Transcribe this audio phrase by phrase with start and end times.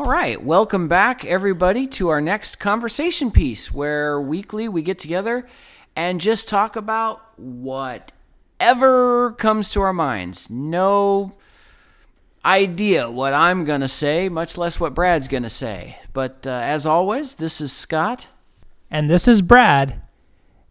[0.00, 5.44] All right, welcome back, everybody, to our next conversation piece where weekly we get together
[5.96, 10.48] and just talk about whatever comes to our minds.
[10.48, 11.32] No
[12.44, 15.98] idea what I'm going to say, much less what Brad's going to say.
[16.12, 18.28] But uh, as always, this is Scott.
[18.92, 20.00] And this is Brad.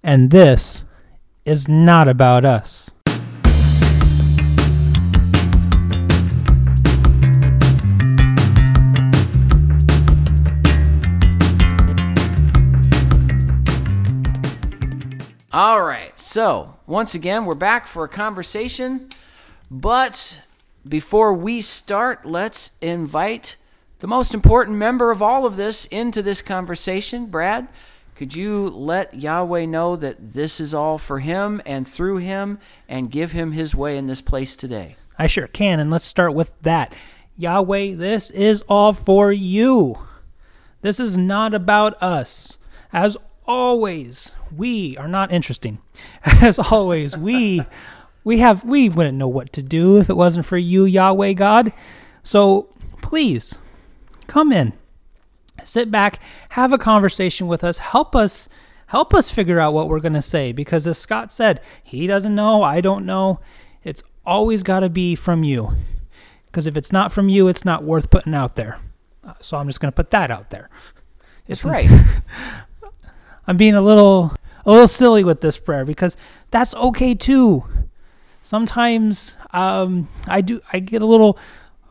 [0.01, 0.85] And this
[1.43, 2.91] is not about us.
[15.57, 19.09] All right, so once again, we're back for a conversation.
[19.71, 20.43] But
[20.87, 23.55] before we start, let's invite
[23.97, 27.25] the most important member of all of this into this conversation.
[27.25, 27.69] Brad,
[28.13, 33.09] could you let Yahweh know that this is all for him and through him and
[33.09, 34.95] give him his way in this place today?
[35.17, 35.79] I sure can.
[35.79, 36.95] And let's start with that.
[37.35, 39.97] Yahweh, this is all for you.
[40.83, 42.59] This is not about us.
[42.93, 43.17] As
[43.47, 45.79] always, we are not interesting.
[46.23, 47.63] As always, we
[48.23, 51.71] we have we wouldn't know what to do if it wasn't for you, Yahweh God.
[52.23, 52.69] So
[53.01, 53.57] please
[54.27, 54.73] come in.
[55.63, 58.47] Sit back, have a conversation with us, help us
[58.87, 62.35] help us figure out what we're going to say because as Scott said, he doesn't
[62.35, 63.39] know, I don't know.
[63.83, 65.75] It's always got to be from you.
[66.45, 68.79] Because if it's not from you, it's not worth putting out there.
[69.41, 70.69] So I'm just going to put that out there.
[71.47, 71.89] It's right.
[73.47, 74.33] I'm being a little
[74.65, 76.17] a little silly with this prayer because
[76.51, 77.63] that's okay too.
[78.41, 81.39] Sometimes um, I do I get a little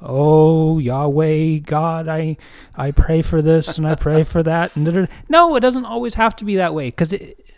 [0.02, 2.36] oh Yahweh God I
[2.76, 4.76] I pray for this and I pray for that.
[4.76, 7.14] And no it doesn't always have to be that way because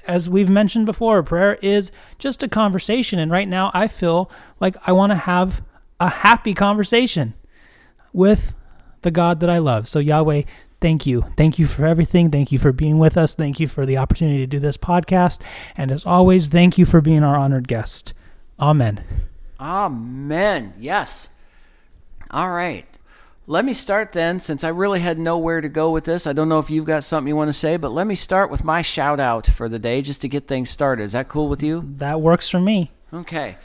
[0.06, 3.18] as we've mentioned before prayer is just a conversation.
[3.18, 5.62] And right now I feel like I want to have
[6.00, 7.34] a happy conversation
[8.12, 8.54] with
[9.02, 9.86] the God that I love.
[9.88, 10.42] So Yahweh
[10.80, 11.24] thank you.
[11.36, 12.30] Thank you for everything.
[12.30, 13.34] Thank you for being with us.
[13.34, 15.40] Thank you for the opportunity to do this podcast.
[15.76, 18.14] And as always, thank you for being our honored guest.
[18.60, 19.04] Amen.
[19.60, 20.74] Amen.
[20.78, 21.30] Yes.
[22.30, 22.86] All right.
[23.46, 26.26] Let me start then, since I really had nowhere to go with this.
[26.26, 28.50] I don't know if you've got something you want to say, but let me start
[28.50, 31.04] with my shout out for the day just to get things started.
[31.04, 31.94] Is that cool with you?
[31.96, 32.92] That works for me.
[33.12, 33.56] Okay.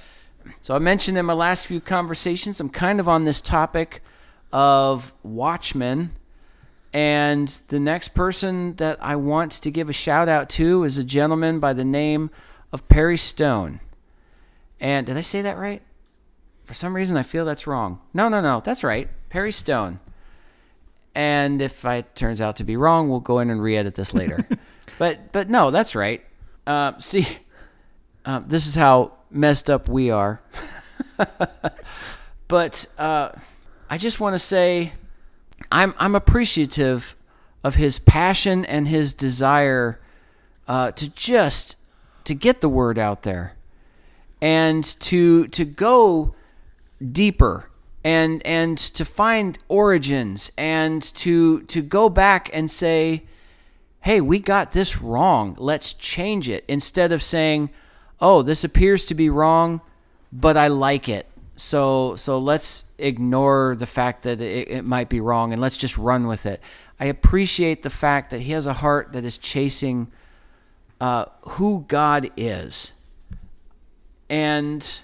[0.61, 4.01] So I mentioned in my last few conversations, I'm kind of on this topic
[4.53, 6.11] of watchmen
[6.93, 11.03] and the next person that I want to give a shout out to is a
[11.03, 12.29] gentleman by the name
[12.71, 13.79] of Perry Stone.
[14.79, 15.81] And did I say that right?
[16.65, 17.99] For some reason, I feel that's wrong.
[18.13, 19.09] No, no, no, that's right.
[19.29, 19.99] Perry Stone.
[21.15, 24.47] And if it turns out to be wrong, we'll go in and re-edit this later.
[24.97, 26.23] but but no, that's right.
[26.65, 27.27] Uh, see,
[28.25, 30.41] uh, this is how messed up we are.
[32.47, 33.29] but uh,
[33.89, 34.93] I just want to say
[35.71, 37.15] I'm I'm appreciative
[37.63, 39.99] of his passion and his desire
[40.67, 41.75] uh, to just
[42.25, 43.55] to get the word out there
[44.41, 46.35] and to to go
[47.11, 47.69] deeper
[48.03, 53.23] and and to find origins and to to go back and say
[54.01, 55.55] hey we got this wrong.
[55.57, 56.65] Let's change it.
[56.67, 57.69] Instead of saying
[58.23, 59.81] oh this appears to be wrong
[60.31, 65.19] but i like it so so let's ignore the fact that it, it might be
[65.19, 66.61] wrong and let's just run with it.
[66.99, 70.11] I appreciate the fact that he has a heart that is chasing
[71.01, 72.93] uh, who God is.
[74.29, 74.99] And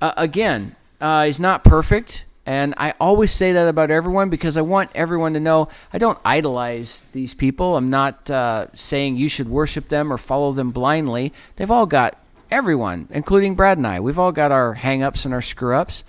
[0.00, 2.24] uh, again, uh, he's not perfect.
[2.44, 6.18] And I always say that about everyone because I want everyone to know I don't
[6.24, 7.76] idolize these people.
[7.76, 11.32] I'm not uh, saying you should worship them or follow them blindly.
[11.56, 12.16] They've all got
[12.50, 16.04] everyone, including Brad and I, we've all got our hang-ups and our screw-ups,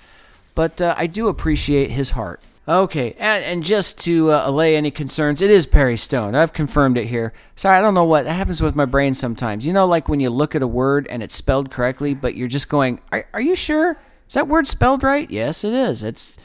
[0.55, 2.41] but uh, I do appreciate his heart.
[2.67, 6.35] Okay, and, and just to uh, allay any concerns, it is Perry Stone.
[6.35, 7.33] I've confirmed it here.
[7.55, 9.65] Sorry, I don't know what that happens with my brain sometimes.
[9.65, 12.47] You know, like when you look at a word and it's spelled correctly, but you're
[12.47, 13.97] just going, "Are, are you sure?
[14.27, 16.03] Is that word spelled right?" Yes, it is.
[16.03, 16.37] It's,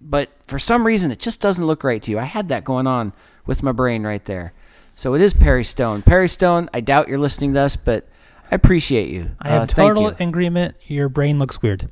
[0.00, 2.18] but for some reason, it just doesn't look right to you.
[2.18, 3.12] I had that going on
[3.46, 4.52] with my brain right there.
[4.96, 6.02] So it is Perry Stone.
[6.02, 6.68] Perry Stone.
[6.74, 8.08] I doubt you're listening to us, but
[8.52, 9.30] I appreciate you.
[9.40, 10.76] I have uh, total agreement.
[10.82, 11.88] Your brain looks weird.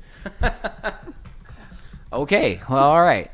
[2.12, 2.60] okay.
[2.68, 3.30] Well, all right.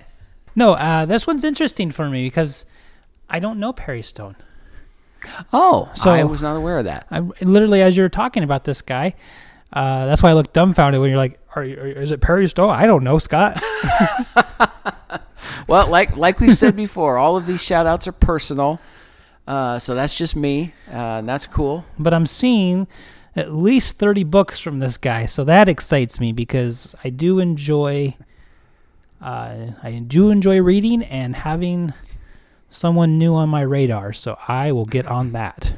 [0.54, 2.64] No, uh, this one's interesting for me because
[3.28, 4.36] I don't know Perry Stone.
[5.52, 7.08] Oh, so I was not aware of that.
[7.10, 9.14] I literally, as you were talking about this guy,
[9.72, 12.70] uh, that's why I looked dumbfounded when you're like, "Are, are is it Perry Stone?"
[12.70, 13.60] I don't know, Scott.
[15.66, 18.78] well, like like we said before, all of these shout outs are personal.
[19.48, 21.84] Uh, so that's just me, uh, and that's cool.
[21.98, 22.86] But I'm seeing
[23.36, 25.26] at least 30 books from this guy.
[25.26, 28.16] So that excites me because I do enjoy
[29.20, 31.92] uh, I do enjoy reading and having
[32.68, 35.74] someone new on my radar, so I will get on that.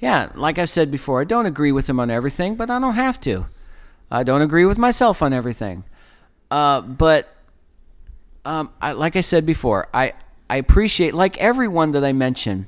[0.00, 2.94] Yeah, like I've said before, I don't agree with him on everything, but I don't
[2.94, 3.46] have to.
[4.10, 5.84] I don't agree with myself on everything.
[6.50, 7.28] Uh, but
[8.44, 10.14] um, I, like I said before, I,
[10.50, 12.66] I appreciate, like everyone that I mention,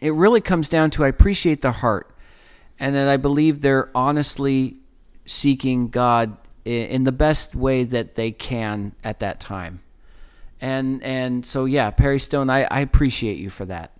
[0.00, 2.10] it really comes down to I appreciate the heart
[2.80, 4.78] and that I believe they're honestly
[5.26, 9.80] seeking God in the best way that they can at that time.
[10.60, 13.92] And and so yeah, Perry Stone, I, I appreciate you for that.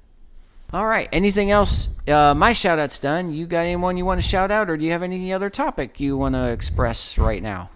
[0.72, 1.08] All right.
[1.12, 1.88] Anything else?
[2.06, 3.32] Uh, my shout out's done.
[3.32, 6.00] You got anyone you want to shout out, or do you have any other topic
[6.00, 7.70] you want to express right now?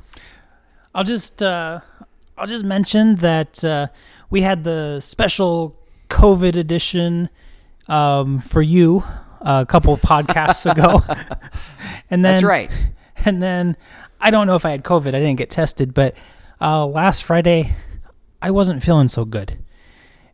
[0.95, 1.81] I'll just uh,
[2.39, 3.89] I'll just mention that uh,
[4.31, 5.77] we had the special
[6.09, 7.31] COVID edition
[7.89, 9.03] um, for you
[9.45, 11.01] a couple podcasts ago,
[12.11, 12.71] and then That's right.
[13.25, 13.77] And then
[14.21, 15.09] I don't know if I had COVID.
[15.09, 16.17] I didn't get tested, but
[16.61, 17.75] uh, last Friday
[18.43, 19.59] I wasn't feeling so good.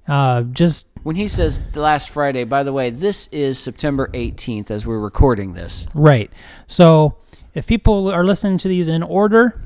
[0.09, 4.87] Uh, just When he says last Friday, by the way, this is September 18th as
[4.87, 5.87] we're recording this.
[5.95, 6.33] Right.
[6.67, 7.17] So
[7.55, 9.63] if people are listening to these in order,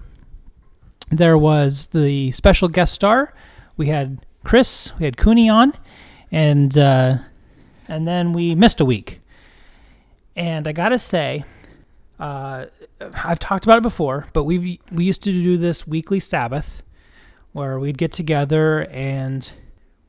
[1.10, 3.32] there was the special guest star.
[3.76, 5.72] We had Chris, we had Cooney on,
[6.30, 7.18] and uh,
[7.88, 9.20] and then we missed a week.
[10.36, 11.44] And I gotta say,
[12.18, 12.66] uh,
[13.00, 16.82] I've talked about it before, but we we used to do this weekly Sabbath,
[17.52, 19.50] where we'd get together and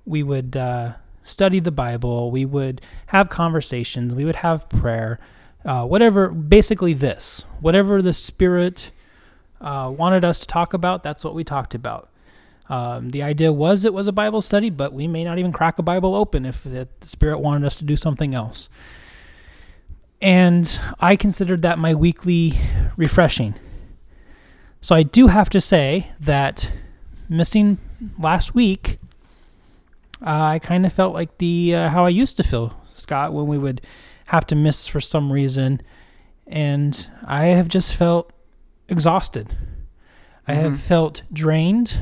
[0.06, 0.94] we would uh,
[1.24, 2.32] study the Bible.
[2.32, 4.14] We would have conversations.
[4.14, 5.20] We would have prayer.
[5.66, 8.92] Uh, whatever, basically this, whatever the Spirit
[9.60, 12.10] uh, wanted us to talk about, that's what we talked about.
[12.70, 15.80] Um, the idea was it was a Bible study, but we may not even crack
[15.80, 18.70] a Bible open if the Spirit wanted us to do something else.
[20.26, 22.54] And I considered that my weekly
[22.98, 23.54] refreshing.
[24.82, 26.72] So I do have to say that
[27.30, 27.78] missing
[28.18, 28.98] last week,
[30.26, 33.46] uh, I kind of felt like the uh, how I used to feel, Scott, when
[33.46, 33.82] we would
[34.26, 35.80] have to miss for some reason,
[36.48, 38.34] and I have just felt
[38.90, 39.56] exhausted.
[40.48, 40.78] I have Mhm.
[40.80, 42.02] felt drained.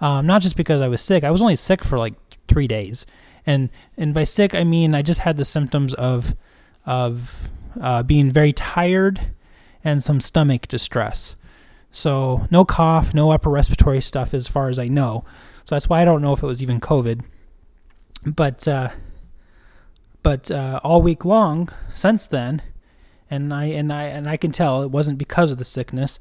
[0.00, 1.24] Um, not just because I was sick.
[1.24, 2.14] I was only sick for like
[2.48, 3.04] three days,
[3.46, 3.68] and
[3.98, 6.34] and by sick I mean I just had the symptoms of
[6.86, 7.48] of
[7.80, 9.32] uh, being very tired
[9.84, 11.36] and some stomach distress.
[11.90, 15.24] So no cough, no upper respiratory stuff as far as I know.
[15.64, 17.22] So that's why I don't know if it was even COVID.
[18.24, 18.90] But uh,
[20.22, 22.62] but uh, all week long since then,
[23.30, 26.20] and I and I and I can tell it wasn't because of the sickness.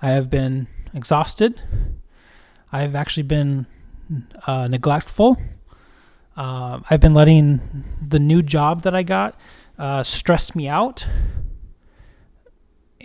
[0.00, 1.60] I have been exhausted.
[2.72, 3.66] I've actually been
[4.46, 5.36] uh, neglectful.
[6.36, 9.38] Uh, I've been letting the new job that I got
[9.78, 11.06] uh, stress me out,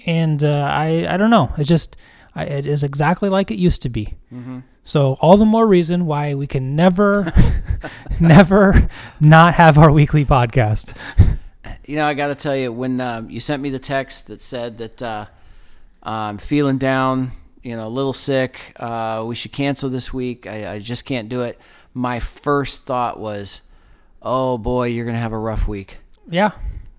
[0.06, 1.54] and uh, I I don't know.
[1.58, 1.98] It just
[2.36, 4.16] I, it is exactly like it used to be.
[4.32, 4.60] Mm-hmm.
[4.84, 7.34] So all the more reason why we can never,
[8.22, 8.88] never
[9.20, 10.96] not have our weekly podcast.
[11.86, 14.42] You know, I got to tell you, when um, you sent me the text that
[14.42, 15.26] said that uh,
[16.04, 17.32] I'm feeling down,
[17.64, 21.28] you know, a little sick, uh, we should cancel this week, I, I just can't
[21.28, 21.60] do it.
[21.94, 23.62] My first thought was,
[24.22, 25.98] oh boy, you're going to have a rough week.
[26.30, 26.52] Yeah,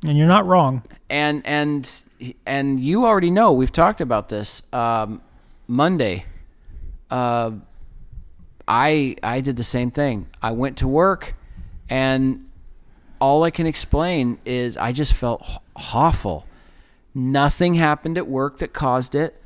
[0.04, 0.82] and you're not wrong.
[1.10, 2.02] And, and,
[2.46, 4.62] and you already know, we've talked about this.
[4.72, 5.22] Um,
[5.66, 6.24] Monday,
[7.10, 7.52] uh,
[8.66, 10.28] I, I did the same thing.
[10.42, 11.34] I went to work
[11.88, 12.48] and
[13.20, 15.44] all I can explain is I just felt
[15.94, 16.46] awful.
[17.14, 19.40] Nothing happened at work that caused it.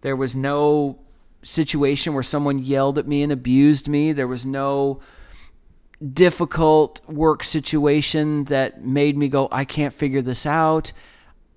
[0.00, 0.98] There was no
[1.42, 4.12] situation where someone yelled at me and abused me.
[4.12, 5.00] There was no
[6.02, 10.92] difficult work situation that made me go, I can't figure this out.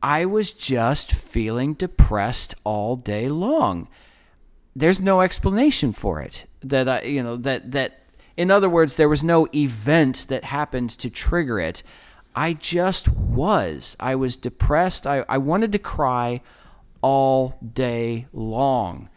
[0.02, 3.88] I was just feeling depressed all day long.
[4.76, 6.46] There's no explanation for it.
[6.62, 8.02] That I, you know, that that
[8.38, 11.82] in other words, there was no event that happened to trigger it.
[12.36, 13.96] I just was.
[14.00, 15.08] I was depressed.
[15.08, 16.42] I, I wanted to cry
[17.02, 19.10] all day long.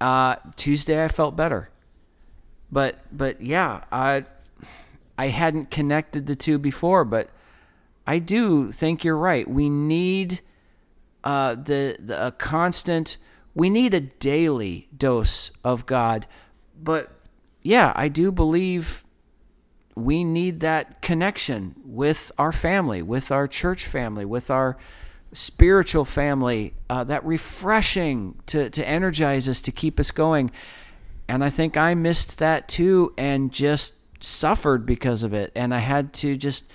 [0.00, 1.70] Uh, Tuesday, I felt better.
[2.70, 4.24] But but yeah, I
[5.18, 7.30] I hadn't connected the two before, but
[8.06, 9.48] I do think you're right.
[9.48, 10.40] We need
[11.24, 13.16] uh, the, the a constant.
[13.54, 16.26] We need a daily dose of God,
[16.80, 17.10] but
[17.62, 19.02] yeah, I do believe
[19.96, 24.76] we need that connection with our family, with our church family, with our
[25.32, 30.50] spiritual family, uh, that refreshing to, to energize us, to keep us going.
[31.28, 33.96] And I think I missed that too and just
[34.26, 35.52] suffered because of it.
[35.54, 36.70] And I had to just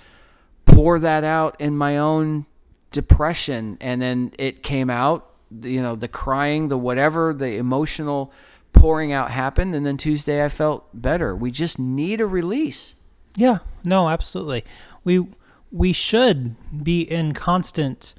[0.64, 2.46] pour that out in my own
[2.90, 3.78] depression.
[3.80, 5.28] And then it came out,
[5.62, 8.32] you know, the crying, the whatever, the emotional
[8.72, 11.36] pouring out happened, and then Tuesday I felt better.
[11.36, 12.94] We just need a release.
[13.36, 14.64] Yeah, no, absolutely.
[15.04, 15.26] We
[15.70, 18.14] we should be in constant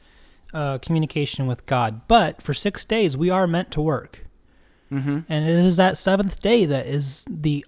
[0.54, 4.26] uh, communication with God, but for six days we are meant to work,
[4.92, 5.20] Mm-hmm.
[5.28, 7.66] and it is that seventh day that is the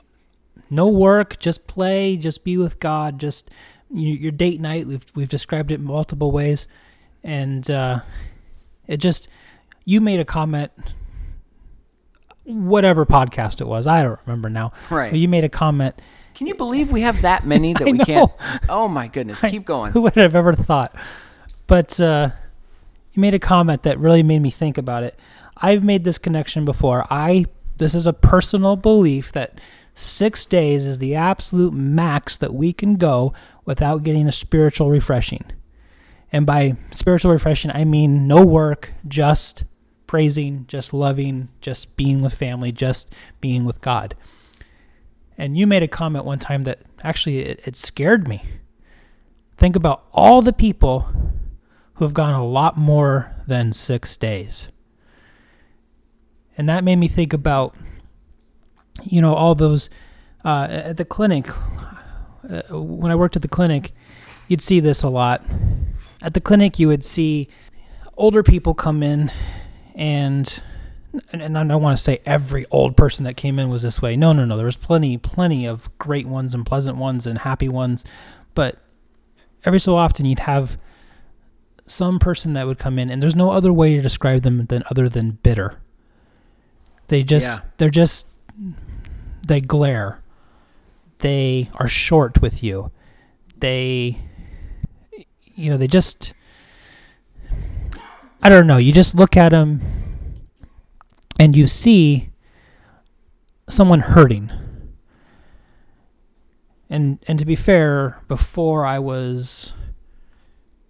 [0.69, 3.49] no work, just play, just be with God, just
[3.91, 4.87] you, your date night.
[4.87, 6.67] We've we've described it multiple ways,
[7.23, 7.99] and uh,
[8.87, 9.27] it just
[9.85, 10.71] you made a comment.
[12.43, 14.71] Whatever podcast it was, I don't remember now.
[14.91, 15.11] Right.
[15.11, 15.95] You made a comment
[16.35, 18.31] Can you believe we have that many that we can't?
[18.69, 19.43] Oh my goodness!
[19.43, 19.91] I- Keep going.
[19.93, 20.95] Who would have ever thought?
[21.65, 22.29] But uh,
[23.13, 25.17] you made a comment that really made me think about it.
[25.57, 27.07] I've made this connection before.
[27.09, 27.45] I
[27.77, 29.59] this is a personal belief that
[29.95, 33.33] six days is the absolute max that we can go
[33.65, 35.43] without getting a spiritual refreshing.
[36.31, 39.63] And by spiritual refreshing, I mean no work, just
[40.05, 43.11] praising, just loving, just being with family, just
[43.41, 44.13] being with God.
[45.37, 48.43] And you made a comment one time that actually it, it scared me
[49.57, 51.07] think about all the people
[51.95, 54.67] who have gone a lot more than six days.
[56.57, 57.75] And that made me think about,
[59.03, 59.89] you know, all those
[60.43, 61.49] uh, at the clinic.
[61.49, 63.93] Uh, when I worked at the clinic,
[64.47, 65.43] you'd see this a lot.
[66.21, 67.47] At the clinic, you would see
[68.17, 69.31] older people come in,
[69.95, 70.61] and
[71.31, 74.17] and, I don't want to say every old person that came in was this way.
[74.17, 74.57] No, no, no.
[74.57, 78.03] There was plenty, plenty of great ones and pleasant ones and happy ones,
[78.53, 78.77] but
[79.63, 80.77] every so often you'd have
[81.87, 84.83] some person that would come in and there's no other way to describe them than
[84.89, 85.79] other than bitter
[87.07, 87.65] they just Yeah.
[87.77, 88.25] they're just
[89.47, 90.21] they glare.
[91.19, 92.91] They are short with you.
[93.57, 94.19] They
[95.57, 96.33] you know they just
[98.43, 99.79] i don't know you just look at them
[101.39, 102.29] and you see
[103.69, 104.51] someone hurting.
[106.89, 109.73] And and to be fair, before I was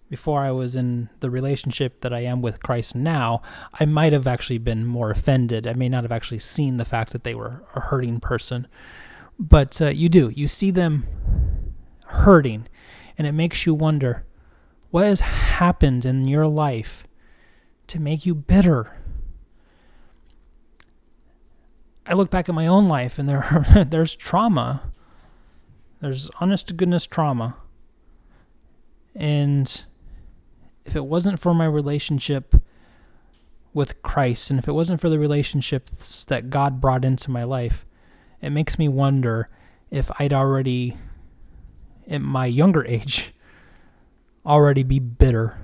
[0.08, 3.42] before I was in the relationship that I am with Christ now,
[3.74, 5.66] I might have actually been more offended.
[5.66, 8.66] I may not have actually seen the fact that they were a hurting person,
[9.38, 10.30] but uh, you do.
[10.34, 11.06] You see them
[12.06, 12.68] hurting,
[13.18, 14.24] and it makes you wonder
[14.90, 17.06] what has happened in your life
[17.88, 18.96] to make you bitter.
[22.06, 24.92] I look back at my own life, and there there's trauma
[26.00, 27.56] there's honest to goodness trauma.
[29.14, 29.84] And
[30.86, 32.54] if it wasn't for my relationship
[33.74, 37.84] with Christ, and if it wasn't for the relationships that God brought into my life,
[38.40, 39.50] it makes me wonder
[39.90, 40.96] if I'd already,
[42.08, 43.34] at my younger age,
[44.46, 45.58] already be bitter.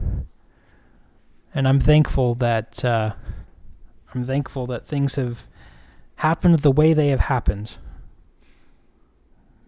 [1.55, 3.13] And I'm thankful that uh,
[4.15, 5.47] I'm thankful that things have
[6.17, 7.77] happened the way they have happened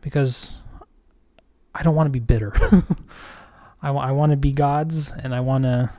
[0.00, 0.56] because
[1.74, 2.52] I don't want to be bitter.
[3.90, 5.90] I, want to be God's, and I want to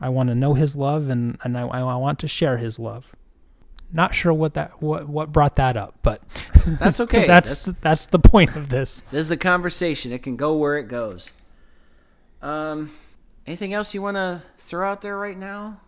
[0.00, 3.14] I want to know His love, and and I, I want to share His love.
[3.92, 6.22] Not sure what that what what brought that up, but
[6.66, 7.26] That's okay.
[7.26, 9.02] that's that's the point of this.
[9.10, 10.12] This is the conversation.
[10.12, 11.30] It can go where it goes.
[12.42, 12.90] Um,
[13.46, 15.80] anything else you want to throw out there right now?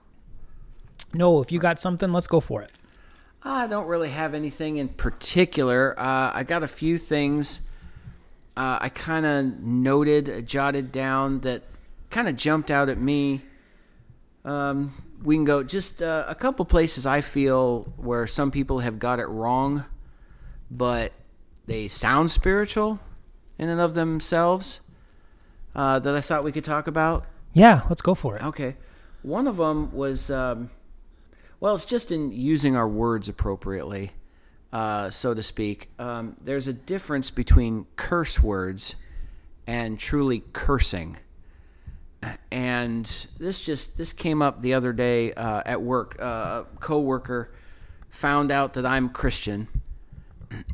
[1.13, 2.71] No, if you got something, let's go for it.
[3.43, 5.99] I don't really have anything in particular.
[5.99, 7.63] Uh, I got a few things
[8.59, 11.63] uh, I kind of noted, jotted down that
[12.11, 13.43] kind of jumped out at me.
[14.45, 18.99] Um, we can go just uh, a couple places I feel where some people have
[18.99, 19.85] got it wrong,
[20.73, 21.13] but
[21.67, 22.99] they sound spiritual
[23.59, 24.81] in and of themselves
[25.77, 27.27] uh, that I thought we could talk about.
[27.53, 28.43] Yeah, let's go for it.
[28.43, 28.75] Okay.
[29.23, 30.71] One of them was, um,
[31.61, 34.11] well, it's just in using our words appropriately,
[34.73, 35.91] uh, so to speak.
[35.99, 38.95] Um, there's a difference between curse words
[39.67, 41.19] and truly cursing.
[42.51, 43.05] And
[43.39, 46.17] this just this came up the other day uh, at work.
[46.21, 47.53] Uh, a coworker
[48.11, 49.69] found out that I'm Christian,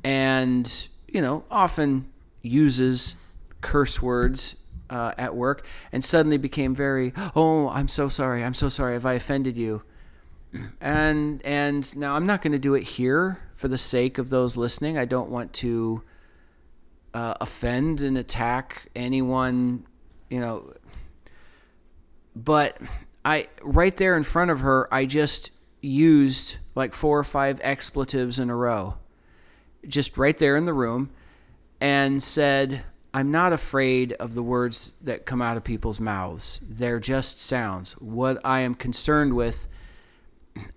[0.03, 2.11] and you know often
[2.41, 3.15] uses
[3.61, 4.57] curse words
[4.91, 9.07] uh, at work and suddenly became very oh i'm so sorry i'm so sorry have
[9.07, 9.83] i offended you
[10.81, 14.57] and and now i'm not going to do it here for the sake of those
[14.57, 16.03] listening i don't want to
[17.15, 19.87] uh, offend and attack anyone
[20.29, 20.73] you know
[22.35, 22.77] but
[23.25, 28.39] i right there in front of her i just used like four or five expletives
[28.39, 28.95] in a row
[29.87, 31.11] just right there in the room
[31.81, 36.61] and said, I'm not afraid of the words that come out of people's mouths.
[36.63, 37.93] They're just sounds.
[38.01, 39.69] What I am concerned with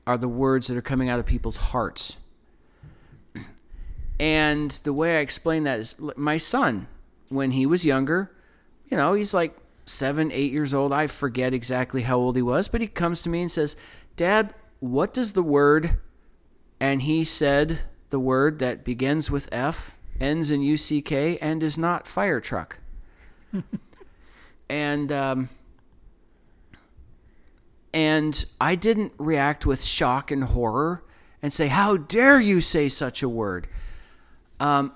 [0.06, 2.18] are the words that are coming out of people's hearts.
[4.20, 6.88] And the way I explain that is my son,
[7.30, 8.32] when he was younger,
[8.90, 9.56] you know, he's like
[9.86, 10.92] seven, eight years old.
[10.92, 13.76] I forget exactly how old he was, but he comes to me and says,
[14.16, 16.00] Dad, what does the word,
[16.80, 17.80] and he said
[18.10, 22.80] the word that begins with F, ends in UCK, and is not fire truck.
[24.70, 25.50] and, um,
[27.98, 31.04] and I didn't react with shock and horror
[31.42, 33.68] and say, How dare you say such a word?
[34.60, 34.94] Um,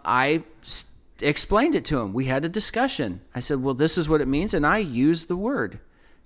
[1.19, 2.13] explained it to him.
[2.13, 3.21] We had a discussion.
[3.33, 4.53] I said, Well, this is what it means.
[4.53, 5.79] And I used the word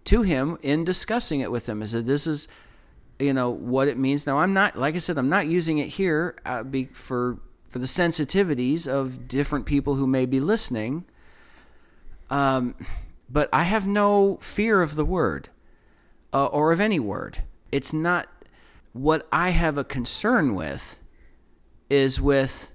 [0.03, 1.81] to him in discussing it with him.
[1.81, 2.49] I said, This is,
[3.19, 4.27] you know, what it means.
[4.27, 7.39] Now, I'm not, like I said, I'm not using it here uh, be, for,
[7.69, 11.05] for the sensitivities of different people who may be listening.
[12.29, 12.75] Um,
[13.29, 15.47] but I have no fear of the word
[16.35, 17.43] uh, or of any word.
[17.71, 18.27] It's not
[18.91, 20.99] what I have a concern with
[21.89, 22.73] is with,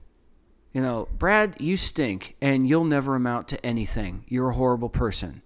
[0.72, 4.24] you know, Brad, you stink and you'll never amount to anything.
[4.28, 5.42] You're a horrible person.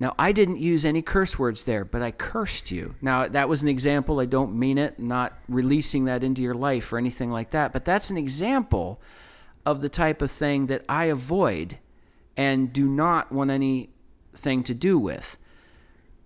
[0.00, 2.96] Now, I didn't use any curse words there, but I cursed you.
[3.00, 4.18] Now, that was an example.
[4.18, 7.84] I don't mean it, not releasing that into your life or anything like that, but
[7.84, 9.00] that's an example
[9.64, 11.78] of the type of thing that I avoid
[12.36, 15.38] and do not want anything to do with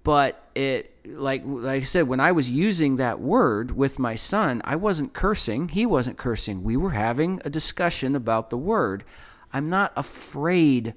[0.02, 4.62] but it like like I said when I was using that word with my son
[4.64, 5.68] I wasn't cursing.
[5.68, 6.62] He wasn't cursing.
[6.62, 9.04] We were having a discussion about the word.
[9.52, 10.94] I'm not afraid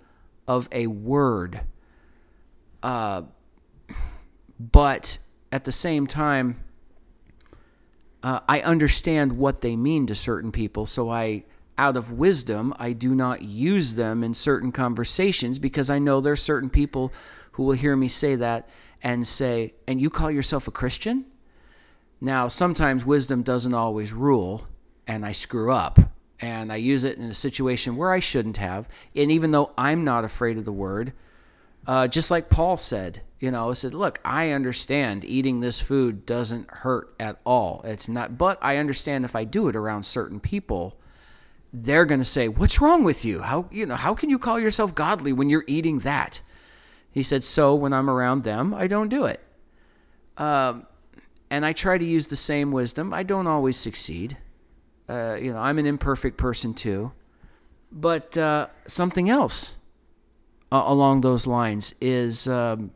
[0.48, 1.62] of a word
[2.82, 3.24] uh
[4.60, 5.18] but
[5.52, 6.64] at the same time
[8.24, 10.86] uh, I understand what they mean to certain people.
[10.86, 11.44] So I
[11.78, 16.34] out of wisdom I do not use them in certain conversations because I know there
[16.34, 17.12] are certain people
[17.54, 18.70] who will hear me say that
[19.04, 21.26] and say, and you call yourself a Christian?
[22.22, 24.68] Now, sometimes wisdom doesn't always rule,
[25.06, 26.00] and I screw up,
[26.40, 28.88] and I use it in a situation where I shouldn't have.
[29.14, 31.12] And even though I'm not afraid of the word,
[31.86, 36.26] uh, just like Paul said, you know, I said, look, I understand eating this food
[36.26, 37.82] doesn't hurt at all.
[37.84, 40.98] It's not, but I understand if I do it around certain people,
[41.74, 43.42] they're going to say, "What's wrong with you?
[43.42, 43.96] How you know?
[43.96, 46.40] How can you call yourself godly when you're eating that?"
[47.14, 49.40] He said, "So when I'm around them, I don't do it."
[50.38, 50.88] Um,
[51.50, 53.14] and I try to use the same wisdom.
[53.14, 54.38] I don't always succeed.
[55.08, 57.12] Uh, you know, I'm an imperfect person too.
[57.92, 59.76] But uh, something else
[60.72, 62.92] uh, along those lines is um,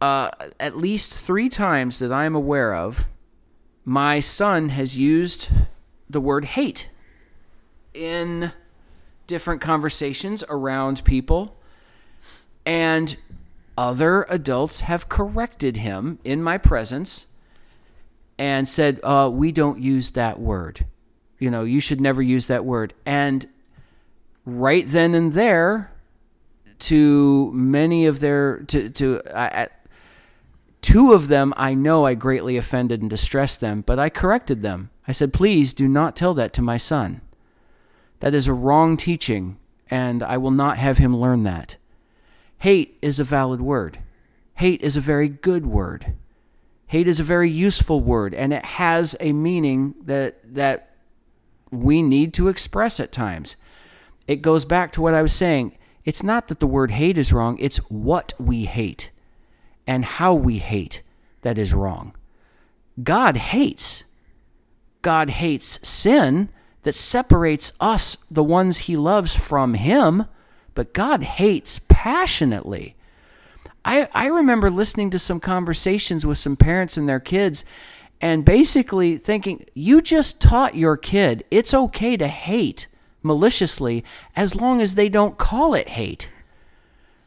[0.00, 3.06] uh, at least three times that I'm aware of,
[3.84, 5.48] my son has used
[6.08, 6.88] the word hate
[7.92, 8.52] in
[9.26, 11.56] different conversations around people.
[12.64, 13.16] And
[13.76, 17.26] other adults have corrected him in my presence
[18.38, 20.86] and said, uh, We don't use that word.
[21.38, 22.94] You know, you should never use that word.
[23.04, 23.46] And
[24.44, 25.92] right then and there,
[26.80, 29.68] to many of their, to, to,
[30.80, 34.90] two of them, I know I greatly offended and distressed them, but I corrected them.
[35.06, 37.20] I said, Please do not tell that to my son.
[38.20, 39.58] That is a wrong teaching,
[39.90, 41.76] and I will not have him learn that.
[42.64, 43.98] Hate is a valid word.
[44.54, 46.14] Hate is a very good word.
[46.86, 50.94] Hate is a very useful word, and it has a meaning that that
[51.70, 53.56] we need to express at times.
[54.26, 55.76] It goes back to what I was saying.
[56.06, 59.10] It's not that the word hate is wrong, it's what we hate
[59.86, 61.02] and how we hate
[61.42, 62.14] that is wrong.
[63.02, 64.04] God hates.
[65.02, 66.48] God hates sin
[66.82, 70.24] that separates us, the ones he loves, from him,
[70.74, 72.96] but God hates passionately.
[73.84, 77.64] I, I remember listening to some conversations with some parents and their kids
[78.20, 82.86] and basically thinking, you just taught your kid it's okay to hate
[83.22, 84.04] maliciously
[84.36, 86.30] as long as they don't call it hate.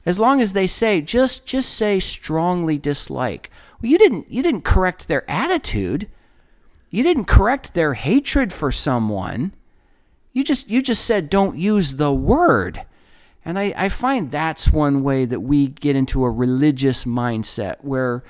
[0.06, 3.52] As long as they say just just say strongly dislike.
[3.82, 6.08] Well, you didn't you didn't correct their attitude.
[6.90, 9.54] You didn't correct their hatred for someone.
[10.34, 12.86] You just you just said don't use the word.
[13.48, 18.26] And I, I find that's one way that we get into a religious mindset where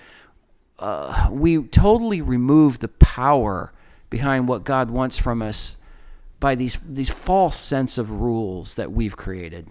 [0.77, 3.73] uh, we totally remove the power
[4.11, 5.77] behind what God wants from us
[6.39, 9.67] by these these false sense of rules that we've created.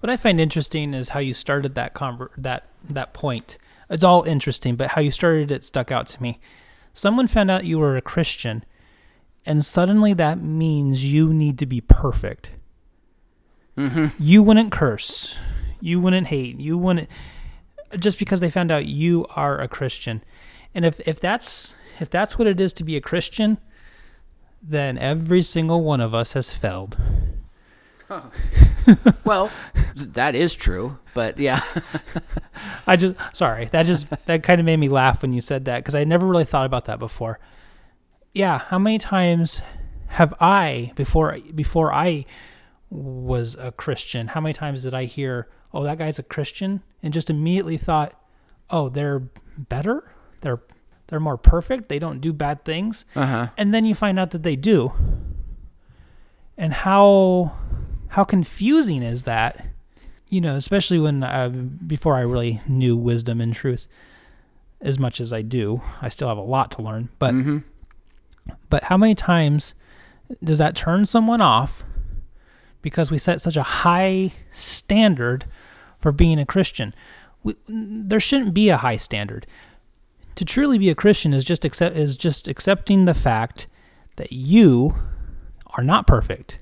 [0.00, 3.58] What I find interesting is how you started that conver- that that point.
[3.90, 6.40] It's all interesting, but how you started it stuck out to me.
[6.94, 8.64] Someone found out you were a Christian,
[9.44, 12.52] and suddenly that means you need to be perfect.
[13.76, 14.22] Mm-hmm.
[14.22, 15.36] You wouldn't curse,
[15.80, 17.08] you wouldn't hate, you wouldn't
[17.98, 20.22] just because they found out you are a Christian.
[20.74, 23.58] And if if that's if that's what it is to be a Christian,
[24.62, 26.96] then every single one of us has failed.
[29.24, 29.50] Well,
[29.94, 31.62] that is true, but yeah.
[32.86, 35.78] I just sorry that just that kind of made me laugh when you said that
[35.78, 37.38] because I never really thought about that before.
[38.32, 39.62] Yeah, how many times
[40.08, 42.24] have I before before I
[42.90, 44.28] was a Christian?
[44.28, 48.20] How many times did I hear, "Oh, that guy's a Christian," and just immediately thought,
[48.68, 49.20] "Oh, they're
[49.56, 50.12] better.
[50.40, 50.60] They're
[51.06, 51.88] they're more perfect.
[51.88, 53.48] They don't do bad things." Uh-huh.
[53.56, 54.92] and then you find out that they do
[56.56, 57.52] and how
[58.08, 59.66] how confusing is that
[60.28, 63.86] you know especially when uh, before i really knew wisdom and truth
[64.80, 67.58] as much as i do i still have a lot to learn but hmm
[68.68, 69.74] but how many times
[70.42, 71.84] does that turn someone off
[72.82, 75.44] because we set such a high standard
[75.98, 76.94] for being a christian.
[77.42, 79.46] We, there shouldn't be a high standard.
[80.36, 83.66] To truly be a christian is just accept is just accepting the fact
[84.16, 84.96] that you
[85.76, 86.58] are not perfect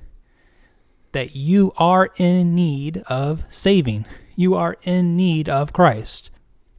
[1.11, 4.05] that you are in need of saving.
[4.35, 6.31] You are in need of christ.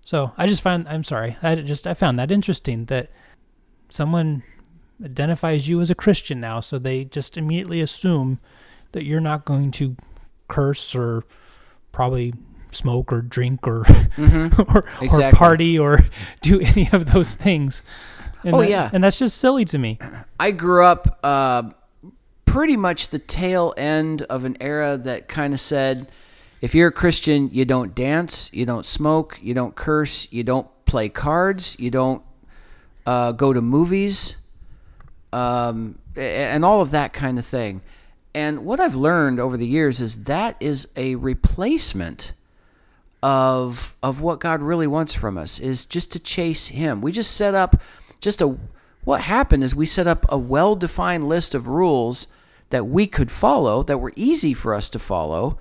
[0.05, 3.11] So i just find i'm sorry i just i found that interesting that
[3.89, 4.43] someone
[5.05, 8.41] identifies you as a christian now so they just immediately assume
[8.93, 9.97] that you're not going to
[10.49, 11.25] curse or
[11.93, 12.35] probably
[12.73, 16.01] smoke or drink or hmm or, or party or
[16.43, 17.83] do any of those things
[18.45, 18.91] and Oh, that- yeah.
[18.93, 19.99] and that's just silly to me
[20.39, 21.71] I grew up uh,
[22.45, 26.11] pretty much the tail end of an era that kind of said,
[26.61, 30.67] if you're a Christian, you don't dance, you don't smoke, you don't curse, you don't
[30.85, 32.23] play cards, you don't
[33.07, 34.35] uh, go to movies,
[35.33, 37.83] um, and all of that kind of thing.
[38.35, 42.33] And what I've learned over the years is that is a replacement
[43.23, 47.03] of of what God really wants from us is just to chase him.
[47.03, 47.81] We just set up
[48.21, 48.57] just a
[49.05, 52.29] what happened is we set up a well-defined list of rules
[52.71, 55.59] that we could follow that were easy for us to follow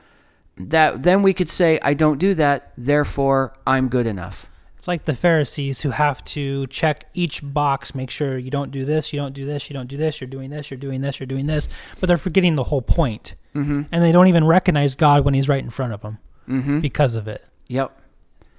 [0.58, 4.50] that then we could say I don't do that therefore I'm good enough.
[4.80, 8.86] It's like the pharisees who have to check each box make sure you don't do
[8.86, 11.20] this you don't do this you don't do this you're doing this you're doing this
[11.20, 11.68] you're doing this
[12.00, 13.88] but they're forgetting the whole point Mhm.
[13.92, 16.82] and they don't even recognize god when he's right in front of them Mhm.
[16.82, 17.92] because of it Yep.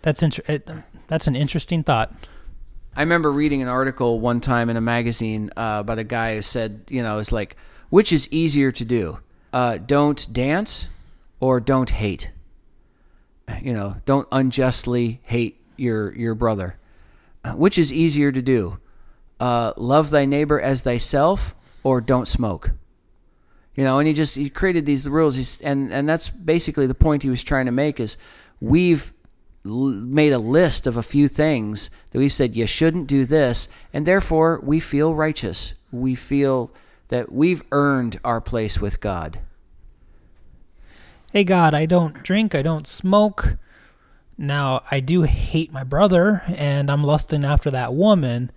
[0.02, 0.68] that's inter- it,
[1.08, 2.12] that's an interesting thought
[2.94, 6.42] I remember reading an article one time in a magazine uh, about a guy who
[6.42, 7.56] said, you know, it's like,
[7.88, 9.20] which is easier to do?
[9.52, 10.88] Uh, don't dance
[11.38, 12.30] or don't hate?
[13.62, 16.76] You know, don't unjustly hate your your brother.
[17.44, 18.78] Uh, Which is easier to do?
[19.40, 22.72] Uh, love thy neighbor as thyself or don't smoke?
[23.74, 25.36] You know, and he just he created these rules.
[25.36, 28.16] He's, and and that's basically the point he was trying to make is
[28.60, 29.12] we've
[29.64, 34.06] made a list of a few things that we've said you shouldn't do this, and
[34.06, 35.74] therefore we feel righteous.
[35.92, 36.70] We feel
[37.08, 39.38] that we've earned our place with God.
[41.32, 43.56] hey god i don't drink i don't smoke
[44.42, 48.50] now i do hate my brother and i'm lusting after that woman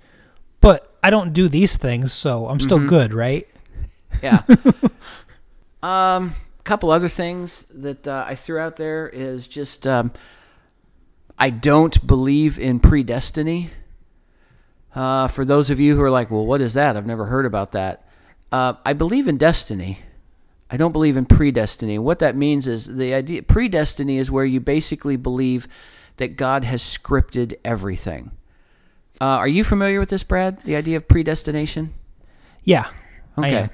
[0.62, 2.88] but i don't do these things so i'm still Mhm.
[2.88, 3.46] good right
[4.22, 4.44] Yeah.
[5.84, 10.12] um, a couple other things that uh, I threw out there is just um,
[11.38, 13.70] I don't believe in predestiny.
[14.96, 16.96] Uh, for those of you who are like, well, what is that?
[16.96, 18.08] I've never heard about that.
[18.52, 20.00] Uh, I believe in destiny.
[20.74, 22.00] I don't believe in predestiny.
[22.00, 25.68] What that means is the idea predestiny is where you basically believe
[26.18, 28.32] that God has scripted everything.
[29.22, 30.64] Uh, are you familiar with this, Brad?
[30.64, 31.94] The idea of predestination?
[32.64, 32.88] yeah
[33.38, 33.58] I Okay.
[33.58, 33.70] am.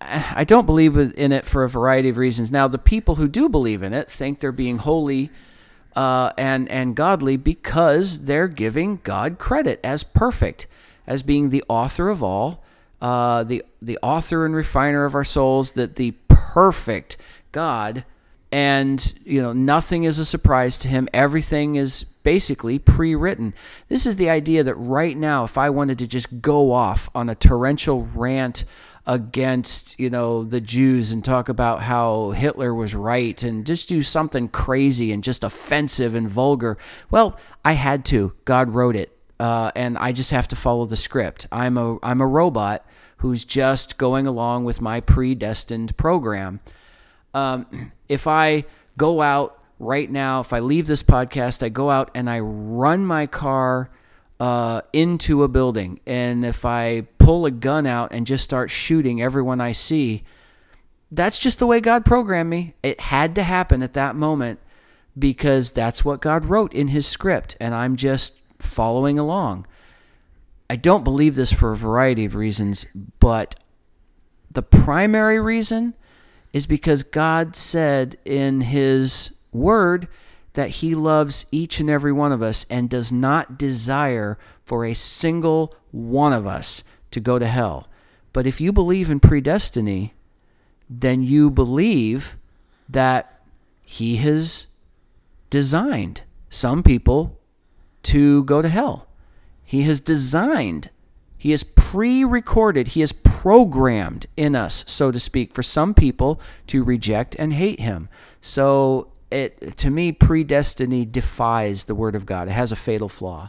[0.36, 2.52] I don't believe in it for a variety of reasons.
[2.52, 5.30] Now, the people who do believe in it think they're being holy
[5.96, 10.66] uh, and and godly because they're giving God credit as perfect,
[11.06, 12.61] as being the author of all,
[13.02, 15.72] uh, the the author and refiner of our souls.
[15.72, 17.16] That the perfect
[17.50, 18.04] God,
[18.52, 21.08] and you know nothing is a surprise to Him.
[21.12, 23.54] Everything is basically pre-written.
[23.88, 27.28] This is the idea that right now, if I wanted to just go off on
[27.28, 28.64] a torrential rant
[29.04, 34.00] against you know the Jews and talk about how Hitler was right and just do
[34.00, 36.78] something crazy and just offensive and vulgar.
[37.10, 38.32] Well, I had to.
[38.44, 41.48] God wrote it, uh, and I just have to follow the script.
[41.50, 42.86] I'm a I'm a robot
[43.22, 46.58] who's just going along with my predestined program.
[47.32, 48.64] Um, if I
[48.98, 53.06] go out right now, if I leave this podcast, I go out and I run
[53.06, 53.90] my car
[54.40, 59.22] uh, into a building, and if I pull a gun out and just start shooting
[59.22, 60.24] everyone I see,
[61.12, 62.74] that's just the way God programmed me.
[62.82, 64.58] It had to happen at that moment
[65.16, 69.68] because that's what God wrote in His script, and I'm just following along.
[70.72, 72.86] I don't believe this for a variety of reasons,
[73.20, 73.56] but
[74.50, 75.92] the primary reason
[76.54, 80.08] is because God said in His Word
[80.54, 84.94] that He loves each and every one of us and does not desire for a
[84.94, 87.86] single one of us to go to hell.
[88.32, 90.12] But if you believe in predestiny,
[90.88, 92.38] then you believe
[92.88, 93.42] that
[93.82, 94.68] He has
[95.50, 97.38] designed some people
[98.04, 99.06] to go to hell.
[99.72, 100.90] He has designed,
[101.38, 106.38] He has pre recorded, He has programmed in us, so to speak, for some people
[106.66, 108.10] to reject and hate Him.
[108.42, 112.48] So it to me predestiny defies the word of God.
[112.48, 113.48] It has a fatal flaw.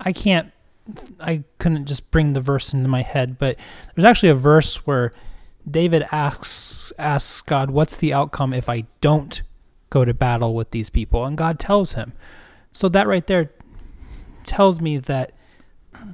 [0.00, 0.52] I can't
[1.20, 3.58] I couldn't just bring the verse into my head, but
[3.94, 5.12] there's actually a verse where
[5.70, 9.42] David asks asks God, "What's the outcome if I don't
[9.90, 12.14] go to battle with these people?" And God tells him.
[12.72, 13.50] So that right there
[14.46, 15.32] tells me that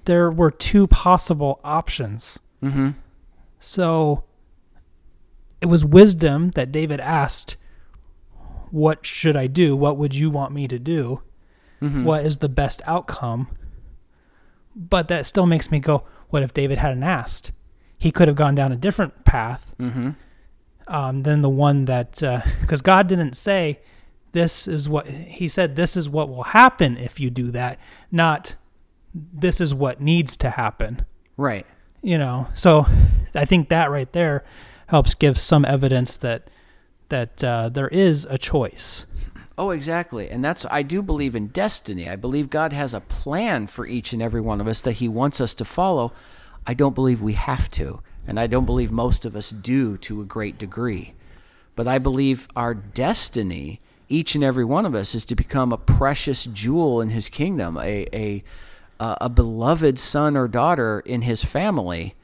[0.05, 2.39] there were two possible options.
[2.63, 2.91] Mm-hmm.
[3.59, 4.25] So
[5.61, 7.57] it was wisdom that David asked,
[8.71, 9.77] What should I do?
[9.77, 11.23] What would you want me to do?
[11.83, 12.05] Mm-hmm.
[12.05, 13.49] What is the best outcome?
[14.77, 17.53] But that still makes me go, What if David hadn't asked?
[17.99, 20.11] He could have gone down a different path Mm-hmm.
[20.89, 22.23] um, than the one that,
[22.61, 23.81] because God didn't say,
[24.33, 27.79] This is what, He said, This is what will happen if you do that,
[28.11, 28.57] not
[29.15, 31.05] this is what needs to happen
[31.37, 31.67] Right.
[32.03, 32.87] you know so
[33.35, 34.45] i think that right there
[34.89, 36.49] helps give some evidence that
[37.09, 39.07] that uh, there is a choice
[39.57, 40.29] Oh, exactly.
[40.31, 42.09] And that's, I do believe in destiny.
[42.09, 45.07] I believe God has a plan for each and every one of us that He
[45.09, 46.13] wants us to follow.
[46.67, 48.01] I don't believe we have to.
[48.27, 51.15] And I don't believe most of us do to a great degree.
[51.77, 55.79] But I believe our destiny, each and every one of us, is to become a
[55.79, 58.43] precious jewel in His kingdom, a, a,
[59.01, 62.15] a a beloved son or daughter in His family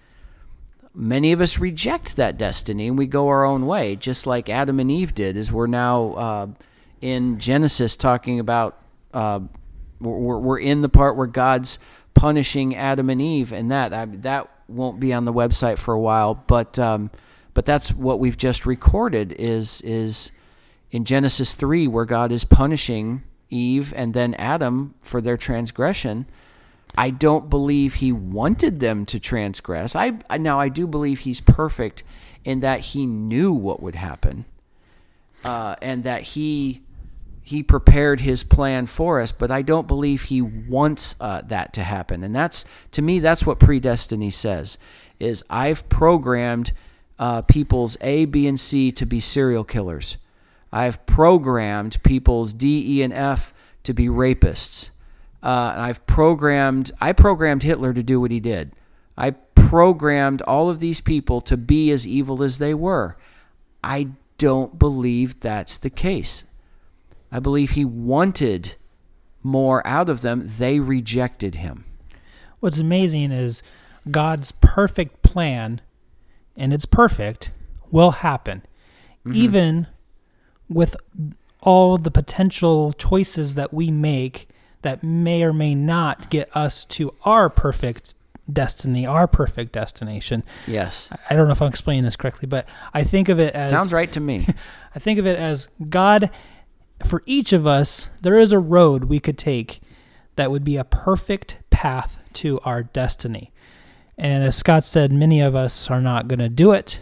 [0.94, 4.80] many of us reject that destiny and we go our own way, just like Adam
[4.80, 6.46] and Eve did, as we're now uh,
[7.00, 8.76] in Genesis talking about.
[9.12, 9.40] Uh,
[10.00, 11.78] we're, we're in the part where God's
[12.14, 16.00] punishing Adam and Eve, and that I, that won't be on the website for a
[16.00, 17.10] while, but um,
[17.54, 20.32] but that's what we've just recorded is is
[20.90, 26.26] in Genesis three where God is punishing Eve and then Adam for their transgression.
[26.96, 29.94] I don't believe he wanted them to transgress.
[29.94, 32.02] I now I do believe he's perfect
[32.44, 34.44] in that he knew what would happen,
[35.44, 36.82] uh, and that he
[37.42, 39.32] he prepared his plan for us.
[39.32, 42.22] But I don't believe he wants uh, that to happen.
[42.22, 44.78] And that's to me that's what predestiny says:
[45.18, 46.72] is I've programmed
[47.18, 50.16] uh, people's A, B, and C to be serial killers.
[50.72, 54.90] I've programmed people's D, E, and F to be rapists.
[55.42, 56.92] Uh, I've programmed.
[57.00, 58.72] I programmed Hitler to do what he did.
[59.16, 63.16] I programmed all of these people to be as evil as they were.
[63.84, 66.44] I don't believe that's the case.
[67.30, 68.74] I believe he wanted
[69.42, 70.42] more out of them.
[70.44, 71.84] They rejected him.
[72.60, 73.62] what's amazing is
[74.10, 75.80] god's perfect plan
[76.56, 77.50] and it's perfect
[77.90, 78.62] will happen
[79.32, 79.86] even
[80.68, 80.96] with
[81.60, 84.48] all the potential choices that we make
[84.82, 88.14] that may or may not get us to our perfect
[88.52, 91.08] destiny our perfect destination Yes.
[91.28, 93.92] i don't know if i'm explaining this correctly but i think of it as Sounds
[93.92, 94.46] right to me.
[94.94, 96.30] I think of it as God,
[97.06, 99.80] for each of us, there is a road we could take
[100.34, 103.52] that would be a perfect path to our destiny.
[104.18, 107.00] And as Scott said, many of us are not going to do it.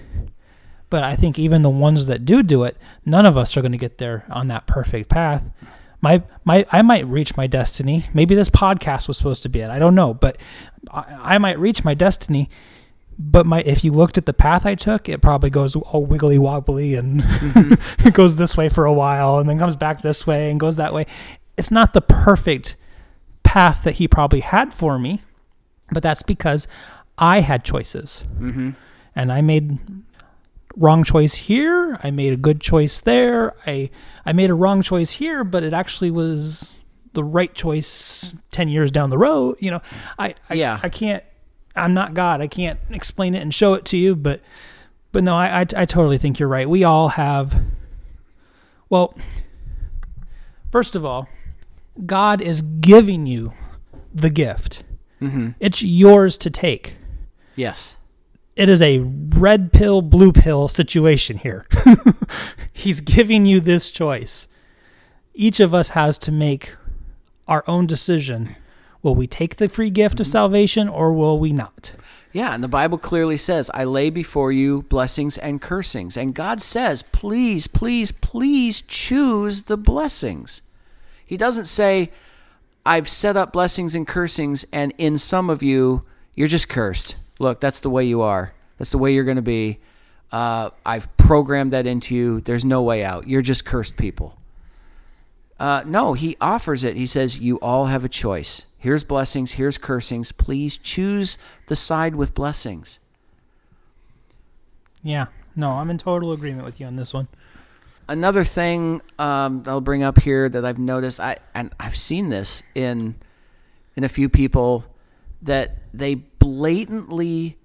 [0.91, 3.73] But I think even the ones that do do it, none of us are going
[3.73, 5.51] to get there on that perfect path.
[6.01, 8.07] My, my, I might reach my destiny.
[8.15, 9.71] Maybe this podcast was supposed to be it.
[9.71, 10.39] I don't know, but
[10.91, 12.49] I, I might reach my destiny
[13.19, 16.39] but my if you looked at the path I took, it probably goes all wiggly
[16.39, 17.23] wobbly and
[17.99, 20.77] it goes this way for a while and then comes back this way and goes
[20.77, 21.07] that way.
[21.57, 22.77] It's not the perfect
[23.43, 25.23] path that he probably had for me,
[25.91, 26.69] but that's because
[27.19, 28.71] I had choices hmm
[29.17, 29.79] and I made
[30.79, 31.99] wrong choice here.
[32.03, 33.55] I made a good choice there.
[33.67, 33.91] I
[34.25, 36.73] I made a wrong choice here, but it actually was
[37.13, 39.57] the right choice ten years down the road.
[39.61, 39.81] You know,
[40.19, 40.81] I, I Yeah.
[40.83, 41.23] I can't.
[41.77, 42.41] I'm not God.
[42.41, 44.41] I can't explain it and show it to you, but
[45.13, 46.69] but no, I I, I totally think you're right.
[46.69, 47.61] We all have.
[48.91, 49.15] Well,
[50.73, 51.29] first of all,
[52.07, 53.53] God is giving you
[54.15, 54.83] the gift.
[55.19, 56.97] hmm It's yours to take
[57.55, 57.97] Yes.
[58.59, 61.65] It is a red pill, blue pill situation here.
[62.73, 64.49] He's giving you this choice.
[65.33, 66.75] Each of us has to make
[67.47, 68.57] our own decision.
[69.01, 70.33] Will we take the free gift of mm-hmm.
[70.33, 71.93] salvation or will we not?
[72.33, 76.17] Yeah, and the Bible clearly says, I lay before you blessings and cursings.
[76.17, 80.63] And God says, please, please, please choose the blessings.
[81.25, 82.11] He doesn't say,
[82.85, 86.03] I've set up blessings and cursings, and in some of you,
[86.35, 87.15] you're just cursed.
[87.39, 88.53] Look, that's the way you are.
[88.79, 89.79] That's the way you're going to be.
[90.31, 92.41] Uh, I've programmed that into you.
[92.41, 93.29] There's no way out.
[93.29, 94.39] You're just cursed people.
[95.59, 96.97] Uh, no, he offers it.
[96.97, 98.67] He says, You all have a choice.
[98.79, 100.31] Here's blessings, here's cursings.
[100.31, 103.01] Please choose the side with blessings.
[105.03, 105.27] Yeah.
[105.57, 107.27] No, I'm in total agreement with you on this one.
[108.07, 112.63] Another thing um, I'll bring up here that I've noticed, I and I've seen this
[112.75, 113.17] in
[113.97, 114.85] in a few people
[115.43, 117.59] that they blatantly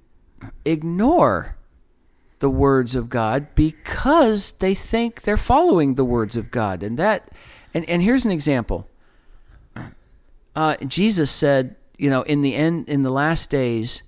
[0.66, 1.58] ignore
[2.40, 7.30] the words of God because they think they're following the words of God, and that
[7.74, 8.88] and and here's an example.
[10.56, 14.04] Uh, Jesus said, you know, in the end, in the last days,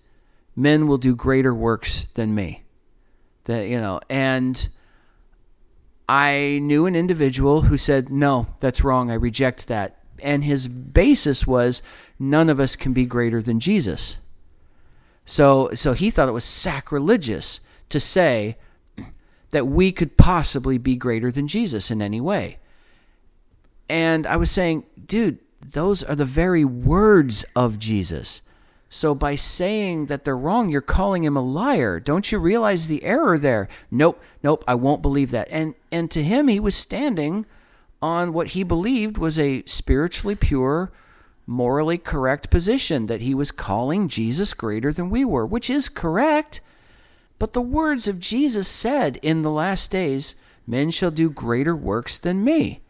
[0.56, 2.64] men will do greater works than me.
[3.46, 4.68] That you know, and
[6.08, 9.10] I knew an individual who said, no, that's wrong.
[9.10, 10.04] I reject that.
[10.22, 11.84] And his basis was,
[12.20, 14.18] none of us can be greater than Jesus.
[15.26, 18.58] So, so he thought it was sacrilegious to say
[19.52, 22.60] that we could possibly be greater than Jesus in any way.
[23.90, 28.42] And I was saying, dude, those are the very words of Jesus.
[28.90, 32.00] So by saying that they're wrong, you're calling him a liar.
[32.00, 33.68] Don't you realize the error there?
[33.90, 35.48] Nope, nope, I won't believe that.
[35.50, 37.46] And and to him he was standing
[38.06, 40.92] on what he believed was a spiritually pure,
[41.48, 46.62] morally correct position that he was calling Jesus greater than we were, which is correct.
[47.40, 50.36] But the words of Jesus said in the last days,
[50.68, 52.84] men shall do greater works than me.